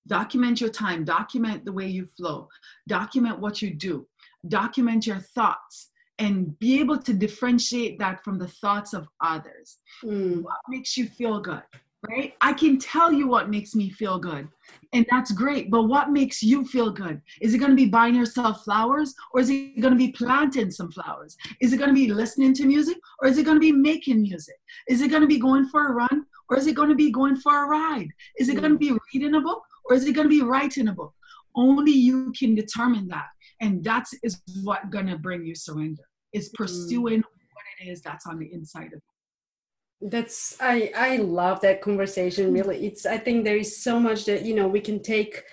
Document 0.09 0.59
your 0.59 0.71
time, 0.71 1.05
document 1.05 1.65
the 1.65 1.71
way 1.71 1.87
you 1.87 2.07
flow, 2.17 2.49
document 2.87 3.39
what 3.39 3.61
you 3.61 3.75
do, 3.75 4.07
document 4.47 5.05
your 5.05 5.19
thoughts, 5.19 5.91
and 6.17 6.57
be 6.57 6.79
able 6.79 6.97
to 6.97 7.13
differentiate 7.13 7.99
that 7.99 8.23
from 8.23 8.39
the 8.39 8.47
thoughts 8.47 8.93
of 8.93 9.07
others. 9.21 9.77
Mm. 10.03 10.41
What 10.41 10.57
makes 10.67 10.97
you 10.97 11.05
feel 11.07 11.39
good, 11.39 11.61
right? 12.09 12.33
I 12.41 12.53
can 12.53 12.79
tell 12.79 13.11
you 13.13 13.27
what 13.27 13.51
makes 13.51 13.75
me 13.75 13.91
feel 13.91 14.17
good, 14.17 14.47
and 14.93 15.05
that's 15.11 15.31
great, 15.31 15.69
but 15.69 15.83
what 15.83 16.09
makes 16.09 16.41
you 16.41 16.65
feel 16.65 16.89
good? 16.89 17.21
Is 17.39 17.53
it 17.53 17.59
going 17.59 17.71
to 17.71 17.83
be 17.83 17.85
buying 17.85 18.15
yourself 18.15 18.63
flowers, 18.63 19.13
or 19.31 19.41
is 19.41 19.51
it 19.51 19.79
going 19.79 19.93
to 19.93 19.97
be 19.97 20.11
planting 20.11 20.71
some 20.71 20.91
flowers? 20.91 21.37
Is 21.61 21.71
it 21.71 21.77
going 21.77 21.89
to 21.89 21.93
be 21.93 22.11
listening 22.11 22.55
to 22.55 22.65
music, 22.65 22.97
or 23.21 23.29
is 23.29 23.37
it 23.37 23.45
going 23.45 23.57
to 23.57 23.61
be 23.61 23.71
making 23.71 24.23
music? 24.23 24.57
Is 24.87 25.01
it 25.01 25.09
going 25.11 25.21
to 25.21 25.27
be 25.27 25.39
going 25.39 25.69
for 25.69 25.89
a 25.89 25.93
run, 25.93 26.25
or 26.49 26.57
is 26.57 26.65
it 26.65 26.73
going 26.73 26.89
to 26.89 26.95
be 26.95 27.11
going 27.11 27.35
for 27.35 27.63
a 27.63 27.67
ride? 27.67 28.09
Is 28.39 28.49
it 28.49 28.55
going 28.59 28.71
to 28.71 28.77
be 28.79 28.97
reading 29.13 29.35
a 29.35 29.41
book, 29.41 29.61
or 29.89 29.95
is 29.95 30.05
it 30.05 30.13
going 30.13 30.29
to 30.29 30.29
be 30.29 30.41
writing 30.41 30.87
a 30.87 30.93
book? 30.93 31.13
Only 31.55 31.91
you 31.91 32.31
can 32.37 32.55
determine 32.55 33.07
that. 33.09 33.27
And 33.61 33.83
that 33.83 34.05
is 34.23 34.41
what 34.63 34.89
going 34.89 35.07
to 35.07 35.17
bring 35.17 35.43
you 35.43 35.55
surrender, 35.55 36.03
is 36.31 36.47
mm-hmm. 36.47 36.63
pursuing 36.63 37.19
mm. 37.19 37.23
what 37.23 37.65
it 37.81 37.89
is 37.89 38.01
that's 38.01 38.25
on 38.27 38.39
the 38.39 38.51
inside 38.53 38.93
of 38.93 39.01
you. 39.01 40.09
That's 40.09 40.55
I 40.61 40.91
I 40.95 41.17
love 41.17 41.59
that 41.61 41.81
conversation 41.81 42.53
really. 42.53 42.87
It's 42.87 43.05
I 43.05 43.17
think 43.17 43.43
there 43.43 43.57
is 43.57 43.83
so 43.83 43.99
much 43.99 44.23
that 44.25 44.45
you 44.45 44.55
know 44.55 44.67
we 44.67 44.79
can 44.79 45.01
take 45.01 45.43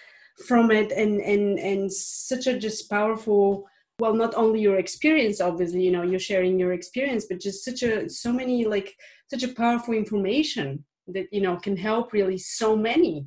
from 0.46 0.70
it 0.70 0.92
and 0.92 1.20
and 1.20 1.59
and 1.59 1.92
such 1.92 2.46
a 2.46 2.59
just 2.59 2.88
powerful 2.90 3.66
well 3.99 4.14
not 4.14 4.35
only 4.35 4.61
your 4.61 4.77
experience 4.77 5.40
obviously 5.40 5.83
you 5.83 5.90
know 5.90 6.03
you're 6.03 6.18
sharing 6.18 6.59
your 6.59 6.75
experience 6.75 7.25
but 7.29 7.40
just 7.40 7.64
such 7.64 7.83
a 7.83 8.09
so 8.09 8.31
many 8.31 8.66
like 8.66 8.94
such 9.31 9.42
a 9.42 9.55
powerful 9.55 9.94
information 9.94 10.85
that 11.07 11.27
you 11.33 11.40
know 11.40 11.57
can 11.57 11.77
help 11.77 12.12
really 12.12 12.37
so 12.37 12.77
many 12.77 13.27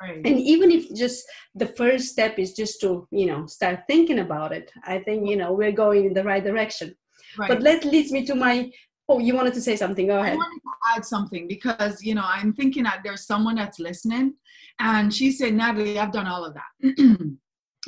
Right. 0.00 0.22
And 0.24 0.38
even 0.38 0.70
if 0.70 0.94
just 0.94 1.24
the 1.54 1.66
first 1.66 2.06
step 2.06 2.38
is 2.38 2.54
just 2.54 2.80
to, 2.80 3.06
you 3.10 3.26
know, 3.26 3.46
start 3.46 3.80
thinking 3.86 4.20
about 4.20 4.52
it, 4.52 4.72
I 4.84 5.00
think, 5.00 5.28
you 5.28 5.36
know, 5.36 5.52
we're 5.52 5.72
going 5.72 6.06
in 6.06 6.14
the 6.14 6.24
right 6.24 6.42
direction. 6.42 6.94
Right. 7.38 7.48
But 7.48 7.62
that 7.62 7.84
leads 7.84 8.10
me 8.10 8.24
to 8.26 8.34
my 8.34 8.70
Oh, 9.12 9.18
you 9.18 9.34
wanted 9.34 9.54
to 9.54 9.60
say 9.60 9.74
something. 9.74 10.06
Go 10.06 10.20
ahead. 10.20 10.34
I 10.34 10.36
wanted 10.36 10.60
to 10.60 10.96
add 10.96 11.04
something 11.04 11.48
because, 11.48 12.00
you 12.00 12.14
know, 12.14 12.22
I'm 12.24 12.52
thinking 12.52 12.84
that 12.84 13.00
there's 13.02 13.26
someone 13.26 13.56
that's 13.56 13.80
listening 13.80 14.34
and 14.78 15.12
she 15.12 15.32
said, 15.32 15.54
Natalie, 15.54 15.98
I've 15.98 16.12
done 16.12 16.28
all 16.28 16.44
of 16.44 16.54
that. 16.54 16.94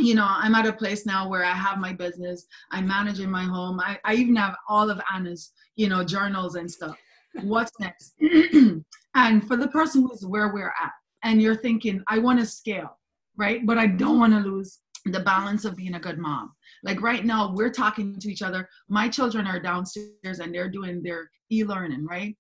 you 0.01 0.15
know, 0.17 0.27
I'm 0.29 0.57
at 0.57 0.67
a 0.67 0.73
place 0.73 1.07
now 1.07 1.29
where 1.29 1.45
I 1.45 1.53
have 1.53 1.79
my 1.79 1.93
business, 1.93 2.47
I'm 2.73 2.89
managing 2.89 3.31
my 3.31 3.45
home. 3.45 3.79
I, 3.79 4.01
I 4.05 4.15
even 4.15 4.35
have 4.35 4.57
all 4.69 4.91
of 4.91 5.01
Anna's, 5.15 5.53
you 5.77 5.89
know, 5.89 6.03
journals 6.03 6.57
and 6.57 6.69
stuff. 6.69 6.97
What's 7.43 7.71
next? 7.79 8.15
and 9.15 9.47
for 9.47 9.57
the 9.57 9.69
person 9.69 10.03
who's 10.03 10.27
where 10.27 10.53
we're 10.53 10.75
at, 10.83 10.91
and 11.25 11.41
you're 11.41 11.57
thinking, 11.57 12.03
I 12.09 12.19
want 12.19 12.41
to 12.41 12.47
scale, 12.47 12.99
right? 13.37 13.65
But 13.65 13.79
I 13.79 13.87
don't 13.87 14.13
mm-hmm. 14.13 14.19
want 14.21 14.33
to 14.45 14.51
lose 14.51 14.81
the 15.05 15.21
balance 15.21 15.65
of 15.65 15.77
being 15.77 15.95
a 15.95 16.01
good 16.01 16.19
mom. 16.19 16.53
Like 16.85 17.01
right 17.03 17.25
now, 17.25 17.53
we're 17.55 17.71
talking 17.71 18.19
to 18.19 18.31
each 18.31 18.43
other. 18.43 18.69
My 18.89 19.09
children 19.09 19.47
are 19.47 19.61
downstairs 19.61 20.39
and 20.41 20.55
they're 20.55 20.71
doing 20.71 21.03
their 21.03 21.31
e 21.51 21.65
learning, 21.65 22.07
right? 22.07 22.37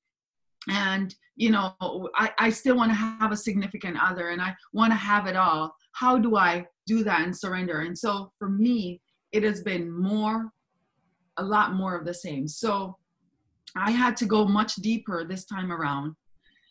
and 0.71 1.15
you 1.37 1.51
know 1.51 1.75
i, 2.15 2.31
I 2.39 2.51
still 2.51 2.77
want 2.77 2.91
to 2.91 2.97
have 2.97 3.33
a 3.33 3.37
significant 3.37 3.97
other 4.01 4.29
and 4.29 4.41
i 4.41 4.55
want 4.73 4.93
to 4.93 4.97
have 4.97 5.27
it 5.27 5.37
all 5.37 5.75
how 5.93 6.19
do 6.19 6.37
i 6.37 6.65
do 6.87 7.03
that 7.05 7.23
and 7.23 7.37
surrender 7.37 7.81
and 7.81 7.97
so 7.97 8.33
for 8.39 8.49
me 8.49 9.01
it 9.33 9.43
has 9.43 9.63
been 9.63 9.91
more 9.91 10.51
a 11.39 11.43
lot 11.43 11.75
more 11.75 11.97
of 11.97 12.05
the 12.05 12.15
same 12.15 12.47
so 12.47 12.97
i 13.77 13.91
had 13.91 14.17
to 14.19 14.27
go 14.27 14.45
much 14.45 14.77
deeper 14.77 15.25
this 15.25 15.45
time 15.45 15.73
around 15.73 16.15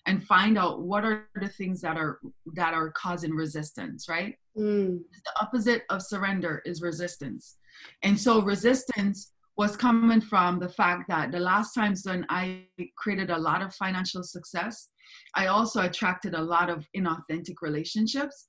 and 0.08 0.24
find 0.26 0.58
out 0.58 0.82
what 0.82 1.04
are 1.04 1.30
the 1.36 1.48
things 1.48 1.82
that 1.82 1.98
are 1.98 2.20
that 2.54 2.74
are 2.74 2.92
causing 2.92 3.32
resistance 3.32 4.08
right 4.10 4.36
mm. 4.58 4.98
the 4.98 5.42
opposite 5.42 5.84
of 5.90 6.02
surrender 6.02 6.62
is 6.66 6.82
resistance 6.82 7.58
and 8.04 8.20
so 8.20 8.42
resistance 8.42 9.32
was 9.58 9.76
coming 9.78 10.22
from 10.22 10.60
the 10.60 10.70
fact 10.70 11.04
that 11.10 11.32
the 11.32 11.40
last 11.40 11.74
times 11.74 12.04
when 12.06 12.26
I 12.30 12.66
created 12.98 13.30
a 13.30 13.38
lot 13.38 13.62
of 13.62 13.76
financial 13.76 14.24
success, 14.24 14.90
I 15.36 15.48
also 15.48 15.82
attracted 15.82 16.34
a 16.34 16.42
lot 16.42 16.70
of 16.70 16.88
inauthentic 16.96 17.56
relationships. 17.62 18.48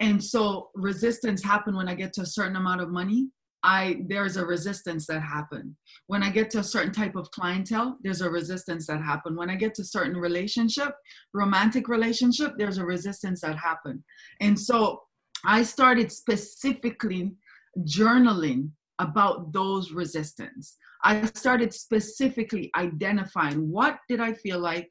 And 0.00 0.22
so 0.22 0.70
resistance 0.74 1.42
happened 1.42 1.76
when 1.76 1.88
I 1.88 1.94
get 1.94 2.12
to 2.14 2.22
a 2.22 2.26
certain 2.26 2.56
amount 2.56 2.80
of 2.80 2.90
money. 2.90 3.28
I 3.64 4.02
there's 4.08 4.36
a 4.36 4.44
resistance 4.44 5.06
that 5.06 5.20
happen. 5.20 5.74
When 6.06 6.22
I 6.22 6.30
get 6.30 6.50
to 6.50 6.58
a 6.58 6.64
certain 6.64 6.92
type 6.92 7.16
of 7.16 7.30
clientele, 7.30 7.96
there's 8.02 8.20
a 8.20 8.30
resistance 8.30 8.86
that 8.86 9.02
happen. 9.02 9.34
When 9.34 9.50
I 9.50 9.56
get 9.56 9.74
to 9.76 9.84
certain 9.84 10.16
relationship, 10.16 10.92
romantic 11.32 11.88
relationship, 11.88 12.52
there's 12.58 12.78
a 12.78 12.84
resistance 12.84 13.40
that 13.40 13.56
happen. 13.56 14.04
And 14.40 14.58
so 14.60 15.00
I 15.46 15.62
started 15.62 16.12
specifically 16.12 17.32
journaling 17.80 18.70
about 18.98 19.52
those 19.52 19.92
resistance. 19.92 20.76
I 21.02 21.24
started 21.34 21.72
specifically 21.74 22.70
identifying 22.76 23.70
what 23.70 23.98
did 24.08 24.20
I 24.20 24.34
feel 24.34 24.58
like, 24.58 24.90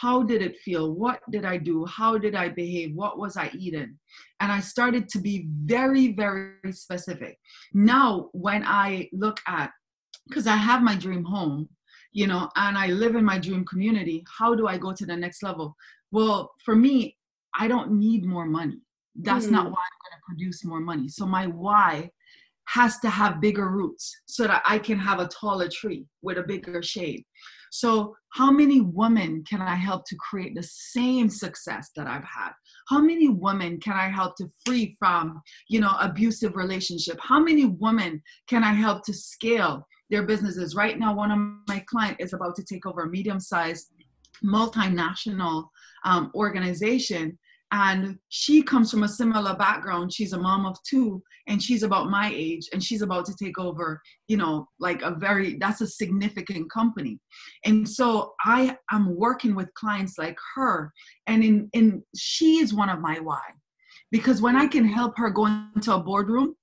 how 0.00 0.22
did 0.22 0.42
it 0.42 0.58
feel, 0.58 0.92
what 0.92 1.20
did 1.30 1.44
I 1.44 1.56
do, 1.56 1.84
how 1.86 2.18
did 2.18 2.34
I 2.34 2.48
behave, 2.48 2.94
what 2.94 3.18
was 3.18 3.36
I 3.36 3.50
eating, 3.54 3.98
and 4.40 4.52
I 4.52 4.60
started 4.60 5.08
to 5.10 5.18
be 5.20 5.46
very 5.64 6.12
very 6.12 6.72
specific. 6.72 7.38
Now 7.72 8.28
when 8.32 8.64
I 8.64 9.08
look 9.12 9.38
at 9.46 9.70
because 10.28 10.46
I 10.46 10.56
have 10.56 10.82
my 10.82 10.96
dream 10.96 11.24
home, 11.24 11.68
you 12.12 12.26
know, 12.26 12.48
and 12.56 12.78
I 12.78 12.88
live 12.88 13.14
in 13.14 13.24
my 13.24 13.38
dream 13.38 13.64
community, 13.64 14.24
how 14.38 14.54
do 14.54 14.66
I 14.66 14.78
go 14.78 14.92
to 14.92 15.04
the 15.04 15.16
next 15.16 15.42
level? 15.42 15.76
Well, 16.12 16.52
for 16.64 16.74
me, 16.74 17.16
I 17.58 17.68
don't 17.68 17.92
need 17.92 18.24
more 18.24 18.46
money. 18.46 18.80
That's 19.16 19.46
mm. 19.46 19.50
not 19.50 19.64
why 19.64 19.70
I'm 19.70 20.00
going 20.02 20.18
to 20.18 20.24
produce 20.26 20.64
more 20.64 20.80
money. 20.80 21.08
So 21.08 21.26
my 21.26 21.46
why 21.46 22.10
has 22.66 22.98
to 23.00 23.10
have 23.10 23.40
bigger 23.40 23.68
roots 23.68 24.22
so 24.26 24.46
that 24.46 24.62
I 24.64 24.78
can 24.78 24.98
have 24.98 25.20
a 25.20 25.28
taller 25.28 25.68
tree 25.68 26.06
with 26.22 26.38
a 26.38 26.42
bigger 26.42 26.82
shade. 26.82 27.24
So, 27.74 28.14
how 28.28 28.52
many 28.52 28.80
women 28.80 29.42
can 29.50 29.60
I 29.60 29.74
help 29.74 30.04
to 30.06 30.14
create 30.14 30.54
the 30.54 30.62
same 30.62 31.28
success 31.28 31.90
that 31.96 32.06
I've 32.06 32.22
had? 32.22 32.52
How 32.88 33.00
many 33.00 33.28
women 33.28 33.80
can 33.80 33.94
I 33.94 34.08
help 34.08 34.36
to 34.36 34.48
free 34.64 34.94
from, 34.96 35.42
you 35.68 35.80
know, 35.80 35.96
abusive 36.00 36.54
relationship? 36.54 37.18
How 37.20 37.40
many 37.40 37.64
women 37.64 38.22
can 38.46 38.62
I 38.62 38.72
help 38.74 39.02
to 39.06 39.12
scale 39.12 39.84
their 40.08 40.22
businesses? 40.22 40.76
Right 40.76 41.00
now, 41.00 41.16
one 41.16 41.32
of 41.32 41.38
my 41.66 41.84
client 41.88 42.18
is 42.20 42.32
about 42.32 42.54
to 42.56 42.64
take 42.64 42.86
over 42.86 43.02
a 43.02 43.10
medium-sized 43.10 43.88
multinational 44.44 45.64
um, 46.04 46.30
organization 46.36 47.36
and 47.74 48.16
she 48.28 48.62
comes 48.62 48.88
from 48.88 49.02
a 49.02 49.08
similar 49.08 49.52
background. 49.56 50.12
She's 50.12 50.32
a 50.32 50.38
mom 50.38 50.64
of 50.64 50.78
two 50.88 51.20
and 51.48 51.60
she's 51.60 51.82
about 51.82 52.08
my 52.08 52.30
age 52.32 52.68
and 52.72 52.82
she's 52.82 53.02
about 53.02 53.26
to 53.26 53.34
take 53.36 53.58
over 53.58 54.00
you 54.28 54.36
know 54.36 54.68
like 54.78 55.02
a 55.02 55.10
very 55.10 55.56
that's 55.58 55.80
a 55.80 55.86
significant 55.86 56.70
company. 56.70 57.18
And 57.64 57.88
so 57.88 58.34
i 58.44 58.76
am 58.92 59.16
working 59.16 59.56
with 59.56 59.74
clients 59.74 60.18
like 60.18 60.38
her 60.54 60.92
and 61.26 61.42
in 61.42 61.68
in 61.72 62.04
she 62.16 62.58
is 62.58 62.72
one 62.72 62.88
of 62.88 63.00
my 63.00 63.18
why. 63.18 63.42
Because 64.12 64.40
when 64.40 64.56
i 64.56 64.66
can 64.68 64.86
help 64.86 65.18
her 65.18 65.30
go 65.30 65.46
into 65.74 65.92
a 65.94 66.02
boardroom 66.10 66.54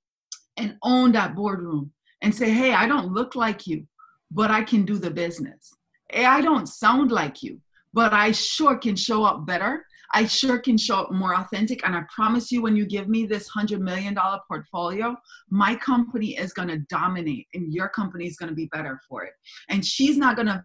and 0.55 0.77
own 0.81 1.11
that 1.11 1.35
boardroom 1.35 1.91
and 2.21 2.33
say 2.33 2.49
hey 2.51 2.73
i 2.73 2.87
don't 2.87 3.11
look 3.11 3.35
like 3.35 3.67
you 3.67 3.85
but 4.31 4.49
i 4.49 4.63
can 4.63 4.85
do 4.85 4.97
the 4.97 5.11
business. 5.11 5.73
Hey, 6.09 6.25
i 6.25 6.39
don't 6.39 6.67
sound 6.67 7.11
like 7.11 7.43
you 7.43 7.59
but 7.93 8.13
i 8.13 8.31
sure 8.31 8.77
can 8.77 8.95
show 8.95 9.25
up 9.25 9.45
better 9.45 9.85
I 10.13 10.25
sure 10.25 10.59
can 10.59 10.77
show 10.77 10.97
up 10.97 11.11
more 11.11 11.35
authentic. 11.35 11.85
And 11.85 11.95
I 11.95 12.03
promise 12.13 12.51
you, 12.51 12.61
when 12.61 12.75
you 12.75 12.85
give 12.85 13.07
me 13.07 13.25
this 13.25 13.49
$100 13.51 13.79
million 13.79 14.15
portfolio, 14.47 15.15
my 15.49 15.75
company 15.75 16.37
is 16.37 16.53
going 16.53 16.67
to 16.67 16.79
dominate 16.89 17.47
and 17.53 17.73
your 17.73 17.89
company 17.89 18.25
is 18.25 18.37
going 18.37 18.49
to 18.49 18.55
be 18.55 18.67
better 18.67 18.99
for 19.07 19.23
it. 19.23 19.33
And 19.69 19.85
she's 19.85 20.17
not 20.17 20.35
going 20.35 20.47
to 20.47 20.63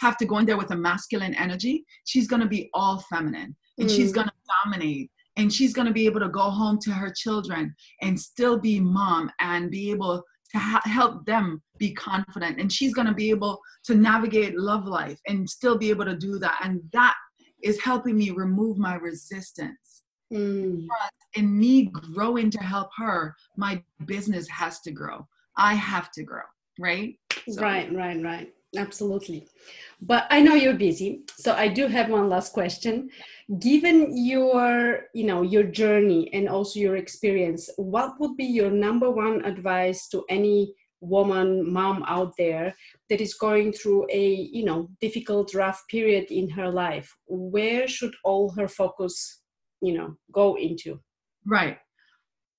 have 0.00 0.16
to 0.16 0.26
go 0.26 0.38
in 0.38 0.46
there 0.46 0.56
with 0.56 0.70
a 0.70 0.76
masculine 0.76 1.34
energy. 1.34 1.84
She's 2.04 2.26
going 2.26 2.42
to 2.42 2.48
be 2.48 2.70
all 2.74 3.04
feminine 3.10 3.56
and 3.78 3.88
mm. 3.88 3.94
she's 3.94 4.12
going 4.12 4.28
to 4.28 4.32
dominate 4.64 5.10
and 5.36 5.52
she's 5.52 5.72
going 5.72 5.86
to 5.86 5.92
be 5.92 6.06
able 6.06 6.20
to 6.20 6.28
go 6.28 6.50
home 6.50 6.78
to 6.82 6.90
her 6.90 7.12
children 7.14 7.74
and 8.02 8.18
still 8.18 8.58
be 8.58 8.80
mom 8.80 9.30
and 9.40 9.70
be 9.70 9.90
able 9.90 10.22
to 10.52 10.58
ha- 10.58 10.82
help 10.84 11.24
them 11.26 11.62
be 11.78 11.92
confident 11.94 12.60
and 12.60 12.72
she's 12.72 12.92
going 12.92 13.06
to 13.06 13.14
be 13.14 13.30
able 13.30 13.60
to 13.84 13.94
navigate 13.94 14.58
love 14.58 14.86
life 14.86 15.18
and 15.28 15.48
still 15.48 15.78
be 15.78 15.90
able 15.90 16.04
to 16.04 16.16
do 16.16 16.38
that 16.38 16.58
and 16.62 16.80
that 16.92 17.14
is 17.62 17.80
helping 17.80 18.16
me 18.16 18.30
remove 18.30 18.78
my 18.78 18.94
resistance. 18.94 20.02
Mm. 20.32 20.86
In 21.34 21.58
me 21.58 21.86
growing 21.86 22.50
to 22.50 22.60
help 22.60 22.90
her, 22.96 23.34
my 23.56 23.82
business 24.06 24.48
has 24.48 24.80
to 24.80 24.90
grow. 24.90 25.26
I 25.56 25.74
have 25.74 26.10
to 26.12 26.22
grow, 26.22 26.48
right? 26.78 27.18
So. 27.48 27.60
Right, 27.60 27.92
right, 27.92 28.22
right. 28.22 28.52
Absolutely. 28.76 29.48
But 30.00 30.26
I 30.30 30.40
know 30.40 30.54
you're 30.54 30.74
busy, 30.74 31.22
so 31.36 31.54
I 31.54 31.66
do 31.66 31.88
have 31.88 32.08
one 32.08 32.28
last 32.28 32.52
question. 32.52 33.10
Given 33.58 34.16
your, 34.16 35.06
you 35.12 35.24
know, 35.24 35.42
your 35.42 35.64
journey 35.64 36.32
and 36.32 36.48
also 36.48 36.78
your 36.78 36.96
experience, 36.96 37.68
what 37.76 38.20
would 38.20 38.36
be 38.36 38.44
your 38.44 38.70
number 38.70 39.10
one 39.10 39.44
advice 39.44 40.06
to 40.08 40.24
any 40.28 40.74
woman 41.00 41.70
mom 41.70 42.04
out 42.06 42.36
there 42.36 42.74
that 43.10 43.20
is 43.20 43.34
going 43.34 43.72
through 43.72 44.06
a 44.08 44.48
you 44.52 44.64
know 44.64 44.88
difficult 45.00 45.52
rough 45.52 45.82
period 45.90 46.30
in 46.30 46.48
her 46.48 46.70
life 46.70 47.14
where 47.26 47.86
should 47.86 48.14
all 48.24 48.50
her 48.52 48.68
focus 48.68 49.40
you 49.82 49.92
know 49.92 50.16
go 50.32 50.56
into? 50.56 50.98
Right. 51.46 51.78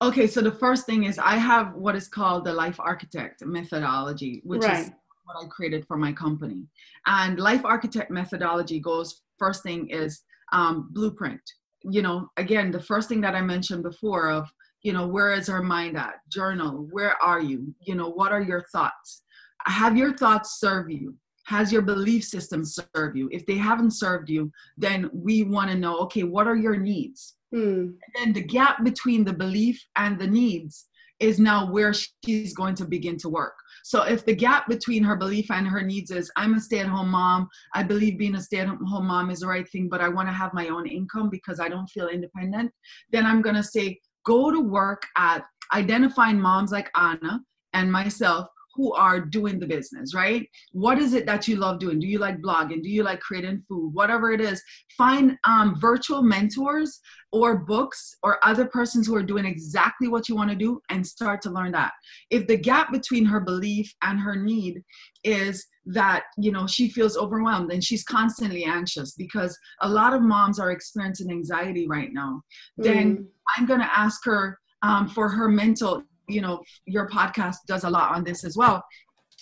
Okay 0.01 0.27
so 0.27 0.41
the 0.41 0.51
first 0.51 0.85
thing 0.85 1.05
is 1.05 1.17
i 1.19 1.37
have 1.37 1.73
what 1.75 1.95
is 1.95 2.07
called 2.07 2.43
the 2.45 2.53
life 2.53 2.79
architect 2.79 3.45
methodology 3.45 4.41
which 4.43 4.63
right. 4.63 4.79
is 4.79 4.91
what 5.25 5.43
i 5.43 5.47
created 5.47 5.85
for 5.87 5.97
my 5.97 6.11
company. 6.11 6.67
And 7.05 7.39
life 7.39 7.63
architect 7.63 8.11
methodology 8.11 8.79
goes 8.79 9.21
first 9.39 9.63
thing 9.63 9.89
is 9.89 10.21
um, 10.53 10.89
blueprint. 10.91 11.41
You 11.83 12.01
know 12.01 12.27
again 12.37 12.71
the 12.71 12.83
first 12.91 13.07
thing 13.09 13.21
that 13.21 13.35
i 13.35 13.41
mentioned 13.41 13.83
before 13.83 14.29
of 14.29 14.49
you 14.81 14.91
know 14.91 15.07
where 15.07 15.31
is 15.31 15.47
our 15.47 15.61
mind 15.61 15.95
at? 15.97 16.15
Journal 16.29 16.87
where 16.91 17.15
are 17.21 17.39
you? 17.39 17.73
You 17.79 17.95
know 17.95 18.09
what 18.09 18.31
are 18.31 18.41
your 18.41 18.65
thoughts 18.73 19.21
have 19.65 19.97
your 19.97 20.15
thoughts 20.17 20.59
serve 20.59 20.89
you? 20.89 21.15
Has 21.45 21.71
your 21.71 21.81
belief 21.81 22.23
system 22.23 22.63
serve 22.63 23.15
you? 23.15 23.29
If 23.31 23.45
they 23.45 23.57
haven't 23.57 23.91
served 23.91 24.29
you 24.29 24.51
then 24.77 25.09
we 25.13 25.43
want 25.43 25.69
to 25.71 25.77
know 25.77 25.97
okay 25.99 26.23
what 26.23 26.47
are 26.47 26.55
your 26.55 26.77
needs? 26.77 27.35
Hmm. 27.53 27.89
and 28.05 28.11
then 28.15 28.31
the 28.31 28.43
gap 28.43 28.81
between 28.81 29.25
the 29.25 29.33
belief 29.33 29.83
and 29.97 30.17
the 30.17 30.27
needs 30.27 30.87
is 31.19 31.37
now 31.37 31.69
where 31.69 31.93
she's 31.93 32.53
going 32.53 32.75
to 32.75 32.85
begin 32.85 33.17
to 33.17 33.29
work. 33.29 33.53
So 33.83 34.03
if 34.03 34.25
the 34.25 34.33
gap 34.33 34.69
between 34.69 35.03
her 35.03 35.17
belief 35.17 35.51
and 35.51 35.67
her 35.67 35.81
needs 35.81 36.11
is 36.11 36.31
i'm 36.37 36.53
a 36.53 36.59
stay-at-home 36.61 37.09
mom. 37.09 37.49
I 37.73 37.83
believe 37.83 38.17
being 38.17 38.35
a 38.35 38.41
stay-at-home 38.41 39.05
mom 39.05 39.29
is 39.29 39.41
the 39.41 39.47
right 39.47 39.69
thing 39.69 39.89
but 39.89 40.01
i 40.01 40.07
want 40.07 40.29
to 40.29 40.33
have 40.33 40.53
my 40.53 40.69
own 40.69 40.87
income 40.87 41.29
because 41.29 41.59
i 41.59 41.67
don't 41.67 41.87
feel 41.87 42.07
independent 42.07 42.71
then 43.11 43.25
i'm 43.25 43.41
going 43.41 43.55
to 43.55 43.63
say 43.63 43.99
go 44.25 44.51
to 44.51 44.59
work 44.59 45.03
at 45.17 45.43
identifying 45.73 46.39
moms 46.39 46.71
like 46.71 46.89
Anna 46.95 47.39
and 47.73 47.91
myself 47.91 48.47
who 48.75 48.93
are 48.93 49.19
doing 49.19 49.59
the 49.59 49.67
business, 49.67 50.13
right? 50.13 50.47
What 50.71 50.99
is 50.99 51.13
it 51.13 51.25
that 51.25 51.47
you 51.47 51.57
love 51.57 51.79
doing? 51.79 51.99
Do 51.99 52.07
you 52.07 52.19
like 52.19 52.41
blogging? 52.41 52.81
Do 52.81 52.89
you 52.89 53.03
like 53.03 53.19
creating 53.19 53.63
food? 53.67 53.91
Whatever 53.93 54.31
it 54.31 54.41
is, 54.41 54.61
find 54.97 55.37
um, 55.43 55.79
virtual 55.79 56.21
mentors 56.21 56.99
or 57.31 57.59
books 57.59 58.15
or 58.23 58.45
other 58.45 58.65
persons 58.65 59.07
who 59.07 59.15
are 59.15 59.23
doing 59.23 59.45
exactly 59.45 60.07
what 60.07 60.27
you 60.27 60.35
want 60.35 60.49
to 60.49 60.55
do 60.55 60.81
and 60.89 61.05
start 61.05 61.41
to 61.41 61.49
learn 61.49 61.71
that. 61.71 61.91
If 62.29 62.47
the 62.47 62.57
gap 62.57 62.91
between 62.91 63.25
her 63.25 63.39
belief 63.39 63.93
and 64.01 64.19
her 64.19 64.35
need 64.35 64.81
is 65.23 65.65
that 65.85 66.23
you 66.37 66.51
know 66.51 66.67
she 66.67 66.89
feels 66.89 67.17
overwhelmed 67.17 67.71
and 67.71 67.83
she's 67.83 68.03
constantly 68.03 68.65
anxious 68.65 69.13
because 69.13 69.57
a 69.81 69.89
lot 69.89 70.13
of 70.13 70.21
moms 70.21 70.59
are 70.59 70.71
experiencing 70.71 71.31
anxiety 71.31 71.87
right 71.87 72.09
now 72.13 72.39
mm. 72.79 72.83
then 72.83 73.27
i'm 73.57 73.65
going 73.65 73.79
to 73.79 73.97
ask 73.97 74.23
her 74.23 74.59
um, 74.83 75.07
for 75.07 75.29
her 75.29 75.47
mental 75.47 76.03
you 76.27 76.41
know 76.41 76.61
your 76.85 77.07
podcast 77.09 77.57
does 77.67 77.83
a 77.83 77.89
lot 77.89 78.15
on 78.15 78.23
this 78.23 78.43
as 78.43 78.55
well 78.57 78.83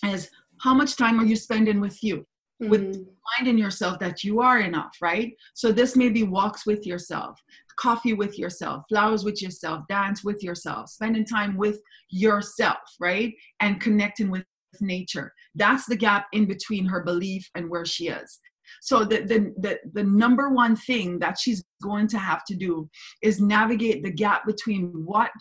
is 0.06 0.30
how 0.62 0.74
much 0.74 0.96
time 0.96 1.20
are 1.20 1.26
you 1.26 1.36
spending 1.36 1.80
with 1.80 2.04
you? 2.04 2.26
Mm. 2.62 2.70
with 2.70 3.08
reminding 3.38 3.58
yourself 3.58 4.00
that 4.00 4.22
you 4.22 4.42
are 4.42 4.60
enough 4.60 4.94
right? 5.02 5.32
So 5.54 5.72
this 5.72 5.96
may 5.96 6.10
be 6.10 6.24
walks 6.24 6.66
with 6.66 6.86
yourself 6.86 7.40
coffee 7.78 8.14
with 8.14 8.38
yourself 8.38 8.84
flowers 8.90 9.24
with 9.24 9.42
yourself 9.42 9.86
dance 9.88 10.26
with 10.26 10.44
yourself 10.44 10.90
spending 10.90 11.24
time 11.24 11.56
with 11.56 11.80
yourself 12.10 12.80
right? 13.00 13.34
And 13.62 13.80
connecting 13.80 14.30
with 14.30 14.44
nature. 14.82 15.34
That's 15.56 15.86
the 15.86 15.96
gap 15.96 16.28
in 16.34 16.46
between 16.46 16.86
her 16.86 17.04
belief 17.04 17.50
and 17.56 17.70
where 17.70 17.86
she 17.86 18.10
is. 18.10 18.40
So 18.82 19.04
the, 19.04 19.22
the 19.22 19.54
the 19.58 19.80
the 19.94 20.04
number 20.04 20.50
one 20.50 20.76
thing 20.76 21.18
that 21.20 21.40
she's 21.40 21.64
going 21.82 22.08
to 22.10 22.20
have 22.20 22.44
to 22.46 22.56
do 22.56 22.90
is 23.22 23.42
navigate 23.42 24.04
the 24.04 24.12
gap 24.12 24.46
between 24.46 24.92
what 25.06 25.32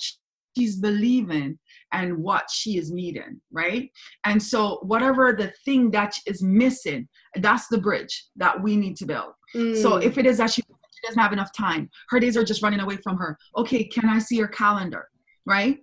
she's 0.58 0.76
believing 0.76 1.58
and 1.92 2.16
what 2.18 2.50
she 2.50 2.78
is 2.78 2.90
needing, 2.90 3.40
right? 3.52 3.90
And 4.24 4.42
so 4.42 4.80
whatever 4.82 5.32
the 5.32 5.52
thing 5.64 5.90
that 5.92 6.14
is 6.26 6.42
missing, 6.42 7.08
that's 7.36 7.68
the 7.68 7.78
bridge 7.78 8.26
that 8.36 8.60
we 8.60 8.76
need 8.76 8.96
to 8.96 9.06
build. 9.06 9.32
Mm. 9.54 9.80
So 9.80 9.96
if 9.96 10.18
it 10.18 10.26
is 10.26 10.38
that 10.38 10.50
she 10.50 10.62
she 10.98 11.06
doesn't 11.06 11.22
have 11.22 11.32
enough 11.32 11.52
time. 11.52 11.88
Her 12.08 12.18
days 12.18 12.36
are 12.36 12.42
just 12.42 12.60
running 12.60 12.80
away 12.80 12.96
from 12.96 13.16
her. 13.18 13.38
Okay, 13.56 13.84
can 13.84 14.08
I 14.08 14.18
see 14.18 14.34
your 14.34 14.48
calendar? 14.48 15.08
Right? 15.46 15.78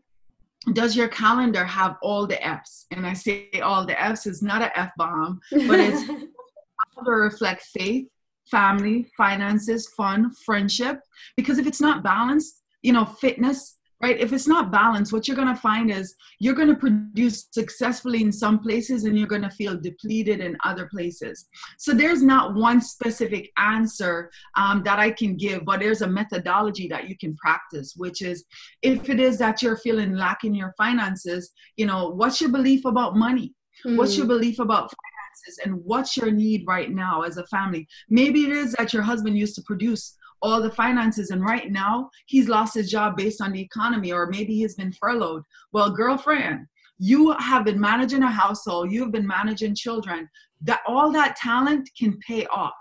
Does 0.74 0.94
your 0.98 1.08
calendar 1.08 1.64
have 1.64 1.96
all 2.02 2.28
the 2.28 2.46
F's? 2.46 2.86
And 2.92 3.08
I 3.08 3.14
say 3.14 3.50
all 3.64 3.86
the 3.86 3.98
F's 4.02 4.26
is 4.26 4.42
not 4.42 4.62
an 4.62 4.72
F 4.76 4.92
bomb, 4.98 5.40
but 5.52 5.80
it's 5.80 6.06
to 7.06 7.12
reflect 7.12 7.62
faith, 7.62 8.08
family, 8.52 9.10
finances, 9.16 9.88
fun, 9.96 10.34
friendship. 10.46 11.00
Because 11.38 11.60
if 11.60 11.66
it's 11.66 11.80
not 11.80 12.04
balanced, 12.04 12.62
you 12.82 12.92
know, 12.92 13.06
fitness, 13.06 13.78
right? 14.06 14.20
If 14.20 14.34
it's 14.34 14.48
not 14.48 14.72
balanced, 14.72 15.12
what 15.12 15.28
you're 15.28 15.36
going 15.36 15.54
to 15.54 15.60
find 15.70 15.90
is 15.90 16.14
you're 16.40 16.54
going 16.54 16.68
to 16.68 16.76
produce 16.76 17.48
successfully 17.52 18.22
in 18.22 18.32
some 18.32 18.60
places 18.60 19.04
and 19.04 19.18
you're 19.18 19.34
going 19.36 19.42
to 19.42 19.50
feel 19.50 19.76
depleted 19.76 20.42
in 20.42 20.56
other 20.64 20.88
places. 20.94 21.48
So 21.80 21.92
there's 21.92 22.22
not 22.22 22.54
one 22.54 22.82
specific 22.82 23.52
answer 23.58 24.30
um, 24.56 24.84
that 24.84 25.00
I 25.00 25.10
can 25.10 25.38
give, 25.38 25.66
but 25.66 25.80
there's 25.80 26.04
a 26.04 26.08
methodology 26.08 26.88
that 26.90 27.10
you 27.10 27.18
can 27.18 27.36
practice, 27.36 27.94
which 27.98 28.22
is 28.22 28.46
if 28.84 29.10
it 29.10 29.20
is 29.20 29.40
that 29.40 29.64
you're 29.64 29.78
feeling 29.78 30.14
lacking 30.14 30.52
in 30.52 30.60
your 30.60 30.76
finances, 30.78 31.52
you 31.76 31.88
know, 31.88 32.10
what's 32.10 32.40
your 32.40 32.52
belief 32.52 32.86
about 32.86 33.16
money? 33.16 33.56
Mm. 33.86 33.98
What's 33.98 34.16
your 34.16 34.26
hmm. 34.26 34.34
belief 34.34 34.60
about 34.60 34.90
finances? 35.36 35.60
And 35.64 35.84
what's 35.84 36.18
your 36.18 36.32
need 36.32 36.64
right 36.68 36.92
now 36.92 37.22
as 37.22 37.38
a 37.38 37.46
family? 37.48 37.88
Maybe 38.10 38.46
it 38.46 38.52
is 38.52 38.74
that 38.74 38.94
your 38.94 39.02
husband 39.02 39.38
used 39.38 39.56
to 39.56 39.62
produce 39.64 40.18
all 40.42 40.62
the 40.62 40.72
finances 40.72 41.30
and 41.32 41.42
right 41.42 41.72
now 41.72 42.10
he's 42.28 42.50
lost 42.50 42.76
his 42.76 42.92
job 42.92 43.16
based 43.16 43.42
on 43.42 43.54
the 43.54 43.62
economy 43.62 44.12
or 44.12 44.28
maybe 44.28 44.54
he's 44.54 44.76
been 44.76 44.92
furloughed 44.92 45.42
well 45.72 45.90
girlfriend 45.90 46.68
you 47.00 47.32
have 47.40 47.64
been 47.64 47.80
managing 47.80 48.22
a 48.22 48.30
household 48.30 48.92
you've 48.92 49.14
been 49.14 49.26
managing 49.26 49.74
children 49.74 50.30
that 50.62 50.82
all 50.86 51.10
that 51.10 51.38
talent 51.38 51.90
can 51.98 52.20
pay 52.20 52.46
off 52.48 52.74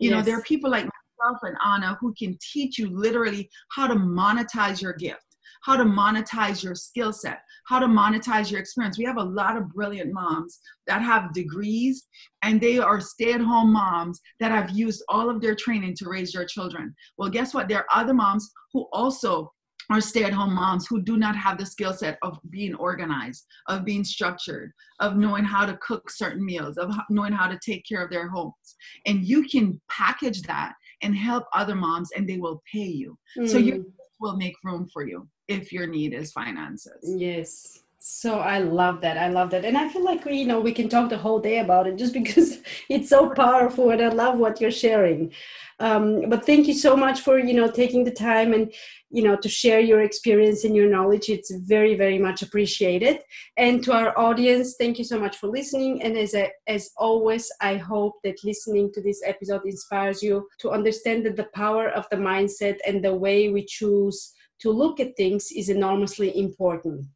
you 0.00 0.08
yes. 0.08 0.16
know 0.16 0.22
there 0.24 0.38
are 0.38 0.42
people 0.42 0.70
like 0.70 0.88
myself 1.20 1.38
and 1.42 1.56
anna 1.64 1.96
who 2.00 2.14
can 2.18 2.36
teach 2.40 2.78
you 2.78 2.88
literally 2.88 3.48
how 3.68 3.86
to 3.86 3.94
monetize 3.94 4.80
your 4.80 4.94
gift 4.94 5.32
how 5.62 5.76
to 5.76 5.84
monetize 5.84 6.62
your 6.62 6.74
skill 6.74 7.12
set, 7.12 7.42
how 7.66 7.78
to 7.78 7.86
monetize 7.86 8.50
your 8.50 8.60
experience. 8.60 8.98
We 8.98 9.04
have 9.04 9.18
a 9.18 9.22
lot 9.22 9.56
of 9.56 9.68
brilliant 9.72 10.12
moms 10.12 10.60
that 10.86 11.02
have 11.02 11.32
degrees 11.32 12.06
and 12.42 12.60
they 12.60 12.78
are 12.78 13.00
stay 13.00 13.32
at 13.32 13.40
home 13.40 13.72
moms 13.72 14.20
that 14.40 14.50
have 14.50 14.70
used 14.70 15.02
all 15.08 15.30
of 15.30 15.40
their 15.40 15.54
training 15.54 15.94
to 15.96 16.08
raise 16.08 16.32
their 16.32 16.44
children. 16.44 16.94
Well, 17.18 17.30
guess 17.30 17.54
what? 17.54 17.68
There 17.68 17.78
are 17.78 18.00
other 18.00 18.14
moms 18.14 18.50
who 18.72 18.86
also 18.92 19.52
are 19.90 20.00
stay 20.00 20.24
at 20.24 20.32
home 20.32 20.54
moms 20.54 20.86
who 20.86 21.02
do 21.02 21.16
not 21.16 21.36
have 21.36 21.58
the 21.58 21.66
skill 21.66 21.92
set 21.92 22.18
of 22.22 22.38
being 22.50 22.74
organized, 22.74 23.44
of 23.68 23.84
being 23.84 24.04
structured, 24.04 24.72
of 25.00 25.16
knowing 25.16 25.44
how 25.44 25.66
to 25.66 25.76
cook 25.78 26.10
certain 26.10 26.44
meals, 26.44 26.78
of 26.78 26.94
knowing 27.10 27.32
how 27.32 27.48
to 27.48 27.58
take 27.64 27.84
care 27.86 28.02
of 28.02 28.10
their 28.10 28.28
homes. 28.28 28.76
And 29.06 29.24
you 29.24 29.48
can 29.48 29.80
package 29.90 30.42
that 30.42 30.74
and 31.02 31.16
help 31.16 31.44
other 31.54 31.74
moms 31.74 32.10
and 32.16 32.28
they 32.28 32.38
will 32.38 32.62
pay 32.72 32.86
you. 32.86 33.18
Mm. 33.38 33.48
So 33.48 33.58
you 33.58 33.92
will 34.22 34.36
make 34.36 34.54
room 34.64 34.88
for 34.90 35.06
you 35.06 35.28
if 35.48 35.72
your 35.72 35.86
need 35.86 36.14
is 36.14 36.32
finances. 36.32 37.02
Yes. 37.02 37.82
So 38.14 38.40
I 38.40 38.58
love 38.58 39.00
that. 39.00 39.16
I 39.16 39.28
love 39.28 39.48
that. 39.50 39.64
And 39.64 39.76
I 39.76 39.88
feel 39.88 40.04
like 40.04 40.26
we, 40.26 40.36
you 40.36 40.44
know, 40.46 40.60
we 40.60 40.74
can 40.74 40.90
talk 40.90 41.08
the 41.08 41.16
whole 41.16 41.40
day 41.40 41.60
about 41.60 41.86
it 41.86 41.96
just 41.96 42.12
because 42.20 42.58
it's 42.90 43.08
so 43.08 43.30
powerful 43.30 43.88
and 43.88 44.02
I 44.02 44.08
love 44.08 44.38
what 44.38 44.60
you're 44.60 44.70
sharing. 44.70 45.32
Um, 45.80 46.28
but 46.28 46.44
thank 46.44 46.68
you 46.68 46.74
so 46.74 46.94
much 46.94 47.22
for, 47.22 47.38
you 47.38 47.54
know, 47.54 47.70
taking 47.70 48.04
the 48.04 48.10
time 48.10 48.52
and, 48.52 48.70
you 49.08 49.22
know, 49.22 49.34
to 49.36 49.48
share 49.48 49.80
your 49.80 50.02
experience 50.02 50.62
and 50.64 50.76
your 50.76 50.90
knowledge. 50.90 51.30
It's 51.30 51.50
very, 51.50 51.94
very 51.94 52.18
much 52.18 52.42
appreciated. 52.42 53.20
And 53.56 53.82
to 53.84 53.94
our 53.94 54.16
audience, 54.18 54.76
thank 54.78 54.98
you 54.98 55.04
so 55.04 55.18
much 55.18 55.38
for 55.38 55.46
listening. 55.46 56.02
And 56.02 56.18
as, 56.18 56.34
a, 56.34 56.50
as 56.66 56.90
always, 56.98 57.50
I 57.62 57.78
hope 57.78 58.16
that 58.24 58.44
listening 58.44 58.92
to 58.92 59.00
this 59.00 59.22
episode 59.24 59.62
inspires 59.64 60.22
you 60.22 60.46
to 60.58 60.70
understand 60.70 61.24
that 61.24 61.36
the 61.36 61.48
power 61.54 61.88
of 61.88 62.06
the 62.10 62.18
mindset 62.18 62.76
and 62.86 63.02
the 63.02 63.14
way 63.14 63.48
we 63.48 63.64
choose 63.64 64.34
to 64.60 64.70
look 64.70 65.00
at 65.00 65.16
things 65.16 65.50
is 65.50 65.70
enormously 65.70 66.38
important. 66.38 67.06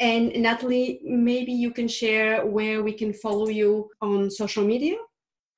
And 0.00 0.32
Natalie, 0.36 1.00
maybe 1.02 1.52
you 1.52 1.70
can 1.70 1.88
share 1.88 2.44
where 2.46 2.82
we 2.82 2.92
can 2.92 3.12
follow 3.12 3.48
you 3.48 3.88
on 4.00 4.30
social 4.30 4.64
media? 4.64 4.96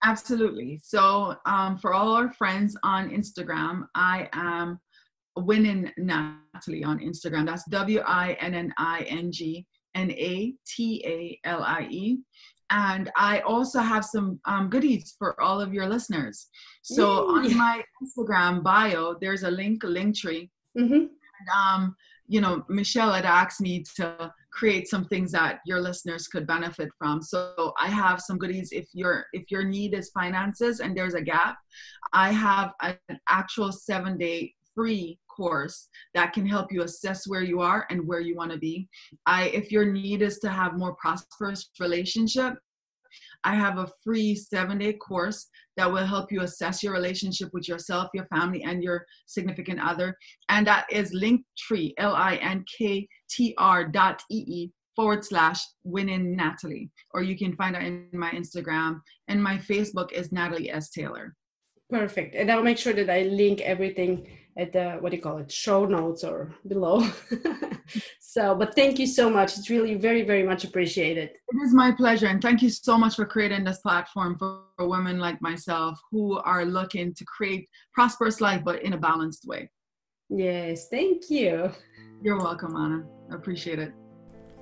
Absolutely. 0.05 0.81
So, 0.83 1.37
um, 1.47 1.77
for 1.79 1.93
all 1.93 2.13
our 2.13 2.33
friends 2.33 2.77
on 2.83 3.11
Instagram, 3.11 3.87
I 3.95 4.29
am 4.33 4.79
Winning 5.37 5.91
Natalie 5.99 6.85
on 6.85 7.01
Instagram. 7.01 7.47
That's 7.47 7.65
W 7.71 8.01
I 8.07 8.37
N 8.41 8.55
N 8.55 8.73
I 8.79 9.03
N 9.09 9.31
G 9.31 9.67
N 9.95 10.11
A 10.11 10.55
T 10.67 11.03
A 11.05 11.49
L 11.49 11.63
I 11.63 11.87
E. 11.91 12.19
And 12.71 13.11
I 13.17 13.41
also 13.41 13.81
have 13.81 14.05
some 14.05 14.39
um, 14.45 14.71
goodies 14.71 15.17
for 15.19 15.39
all 15.43 15.61
of 15.61 15.75
your 15.75 15.89
listeners. 15.89 16.49
So, 16.83 17.37
Yay. 17.43 17.51
on 17.51 17.57
my 17.59 17.83
Instagram 18.03 18.63
bio, 18.63 19.17
there's 19.21 19.43
a 19.43 19.51
link, 19.51 19.83
a 19.83 19.89
link 19.89 20.17
tree 20.17 20.51
Mm-hmm. 20.79 20.95
And, 20.95 21.49
um, 21.55 21.97
you 22.31 22.41
know, 22.41 22.65
Michelle 22.69 23.13
had 23.13 23.25
asked 23.25 23.61
me 23.61 23.83
to 23.97 24.33
create 24.53 24.89
some 24.89 25.05
things 25.07 25.33
that 25.33 25.59
your 25.67 25.81
listeners 25.81 26.29
could 26.29 26.47
benefit 26.47 26.89
from. 26.97 27.21
So 27.21 27.73
I 27.77 27.89
have 27.89 28.21
some 28.21 28.39
goodies. 28.39 28.71
If 28.71 28.87
your 28.93 29.27
if 29.33 29.51
your 29.51 29.65
need 29.65 29.95
is 29.95 30.11
finances 30.11 30.79
and 30.79 30.97
there's 30.97 31.15
a 31.15 31.21
gap, 31.21 31.57
I 32.13 32.31
have 32.31 32.71
an 32.83 32.97
actual 33.29 33.73
seven 33.73 34.17
day 34.17 34.55
free 34.77 35.19
course 35.29 35.89
that 36.15 36.33
can 36.33 36.47
help 36.47 36.71
you 36.71 36.83
assess 36.83 37.27
where 37.27 37.43
you 37.43 37.61
are 37.61 37.85
and 37.91 38.07
where 38.07 38.21
you 38.21 38.37
want 38.37 38.53
to 38.53 38.59
be. 38.59 38.89
I 39.27 39.49
if 39.49 39.73
your 39.73 39.87
need 39.87 40.23
is 40.23 40.39
to 40.39 40.51
have 40.51 40.79
more 40.79 40.95
prosperous 41.01 41.69
relationship, 41.81 42.55
I 43.45 43.55
have 43.55 43.79
a 43.79 43.91
free 44.05 44.35
seven 44.35 44.79
day 44.79 44.95
course 44.95 45.47
that 45.77 45.91
will 45.91 46.05
help 46.05 46.31
you 46.31 46.43
assess 46.43 46.83
your 46.83 46.93
relationship 46.93 47.51
with 47.53 47.69
yourself, 47.69 48.11
your 48.15 48.27
family, 48.27 48.63
and 48.63 48.83
your 48.83 49.07
significant 49.27 49.81
other. 49.81 50.17
And 50.49 50.67
that 50.67 50.87
is 50.91 51.15
linktree, 51.15 51.93
L 51.99 52.15
I 52.15 52.37
N 52.37 52.65
K 52.79 53.09
T 53.31 53.55
R 53.59 53.85
dot 53.89 54.23
E 54.31 54.71
forward 54.97 55.25
slash 55.25 55.63
winning 55.85 56.37
Natalie. 56.37 56.91
Or 57.15 57.23
you 57.23 57.37
can 57.37 57.57
find 57.57 57.77
it 57.77 57.83
in 57.83 58.09
my 58.13 58.31
Instagram. 58.33 59.01
And 59.29 59.43
my 59.43 59.57
Facebook 59.57 60.13
is 60.13 60.33
Natalie 60.33 60.71
S. 60.71 60.91
Taylor. 60.91 61.35
Perfect. 61.91 62.35
And 62.35 62.51
I'll 62.51 62.63
make 62.63 62.79
sure 62.79 62.93
that 62.93 63.11
I 63.11 63.23
link 63.23 63.61
everything 63.61 64.29
at 64.57 64.73
the 64.73 64.97
what 65.01 65.11
do 65.11 65.17
you 65.17 65.23
call 65.23 65.39
it 65.39 65.51
show 65.51 65.85
notes 65.85 66.25
or 66.25 66.55
below. 66.67 67.07
So 68.21 68.55
but 68.55 68.77
thank 68.77 69.01
you 69.01 69.09
so 69.09 69.29
much. 69.29 69.59
It's 69.59 69.69
really 69.69 69.97
very 69.97 70.23
very 70.23 70.45
much 70.45 70.63
appreciated. 70.63 71.31
It 71.31 71.65
is 71.65 71.75
my 71.75 71.91
pleasure. 71.91 72.29
And 72.29 72.41
thank 72.41 72.63
you 72.63 72.71
so 72.71 72.97
much 72.97 73.17
for 73.17 73.27
creating 73.27 73.65
this 73.65 73.79
platform 73.79 74.39
for, 74.39 74.63
for 74.77 74.89
women 74.89 75.19
like 75.19 75.43
myself 75.43 76.01
who 76.13 76.39
are 76.39 76.65
looking 76.65 77.13
to 77.15 77.25
create 77.25 77.69
prosperous 77.93 78.41
life 78.41 78.63
but 78.65 78.83
in 78.83 78.93
a 78.93 78.97
balanced 78.97 79.49
way. 79.49 79.69
Yes 80.29 80.89
thank 80.89 81.29
you. 81.29 81.73
You're 82.23 82.39
welcome 82.39 82.77
anna. 82.77 83.03
I 83.33 83.35
appreciate 83.35 83.81
it. 83.81 83.93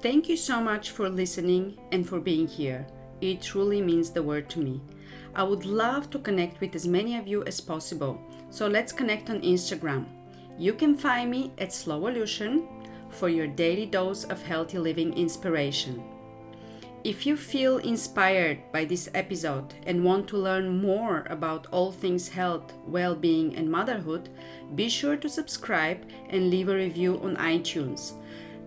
Thank 0.01 0.31
you 0.31 0.39
so 0.39 0.63
much 0.63 0.93
for 0.93 1.11
listening 1.11 1.79
and 1.93 2.09
for 2.09 2.21
being 2.21 2.49
here 2.49 2.87
it 3.21 3.43
truly 3.43 3.81
means 3.81 4.11
the 4.11 4.23
word 4.23 4.49
to 4.51 4.61
me 4.61 4.81
I 5.35 5.43
would 5.43 5.65
love 5.65 6.11
to 6.11 6.19
connect 6.19 6.61
with 6.61 6.75
as 6.75 6.87
many 6.87 7.17
of 7.17 7.27
you 7.27 7.45
as 7.45 7.61
possible 7.61 8.21
so 8.51 8.67
let's 8.67 8.93
connect 8.93 9.31
on 9.31 9.43
Instagram. 9.43 10.07
You 10.59 10.73
can 10.73 10.97
find 10.97 11.31
me 11.31 11.53
at 11.59 11.71
Slowolution 11.71 12.67
for 13.11 13.29
your 13.29 13.47
daily 13.47 13.87
dose 13.87 14.25
of 14.25 14.43
healthy 14.43 14.79
living 14.79 15.13
inspiration. 15.15 16.03
If 17.05 17.27
you 17.27 17.37
feel 17.37 17.79
inspired 17.79 18.59
by 18.73 18.85
this 18.85 19.09
episode 19.15 19.75
and 19.87 20.05
want 20.05 20.29
to 20.29 20.37
learn 20.37 20.83
more 20.83 21.27
about 21.31 21.69
all 21.71 21.93
things 21.93 22.29
health, 22.29 22.73
well 22.87 23.15
being, 23.15 23.55
and 23.55 23.71
motherhood, 23.71 24.31
be 24.75 24.89
sure 24.89 25.17
to 25.17 25.29
subscribe 25.29 26.05
and 26.29 26.51
leave 26.51 26.69
a 26.69 26.75
review 26.75 27.21
on 27.23 27.37
iTunes. 27.37 28.15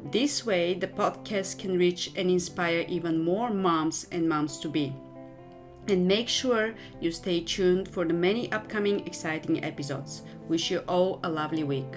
This 0.10 0.46
way, 0.46 0.74
the 0.74 0.88
podcast 0.88 1.60
can 1.60 1.78
reach 1.78 2.12
and 2.16 2.30
inspire 2.30 2.86
even 2.88 3.24
more 3.24 3.52
moms 3.52 4.08
and 4.12 4.28
moms 4.28 4.58
to 4.60 4.70
be 4.70 4.96
and 5.88 6.08
make 6.08 6.28
sure 6.28 6.74
you 7.00 7.12
stay 7.12 7.42
tuned 7.42 7.88
for 7.88 8.06
the 8.06 8.14
many 8.14 8.52
upcoming 8.52 9.06
exciting 9.06 9.64
episodes. 9.64 10.24
Wish 10.48 10.72
you 10.72 10.80
all 10.88 11.20
a 11.24 11.30
lovely 11.30 11.64
week. 11.64 11.96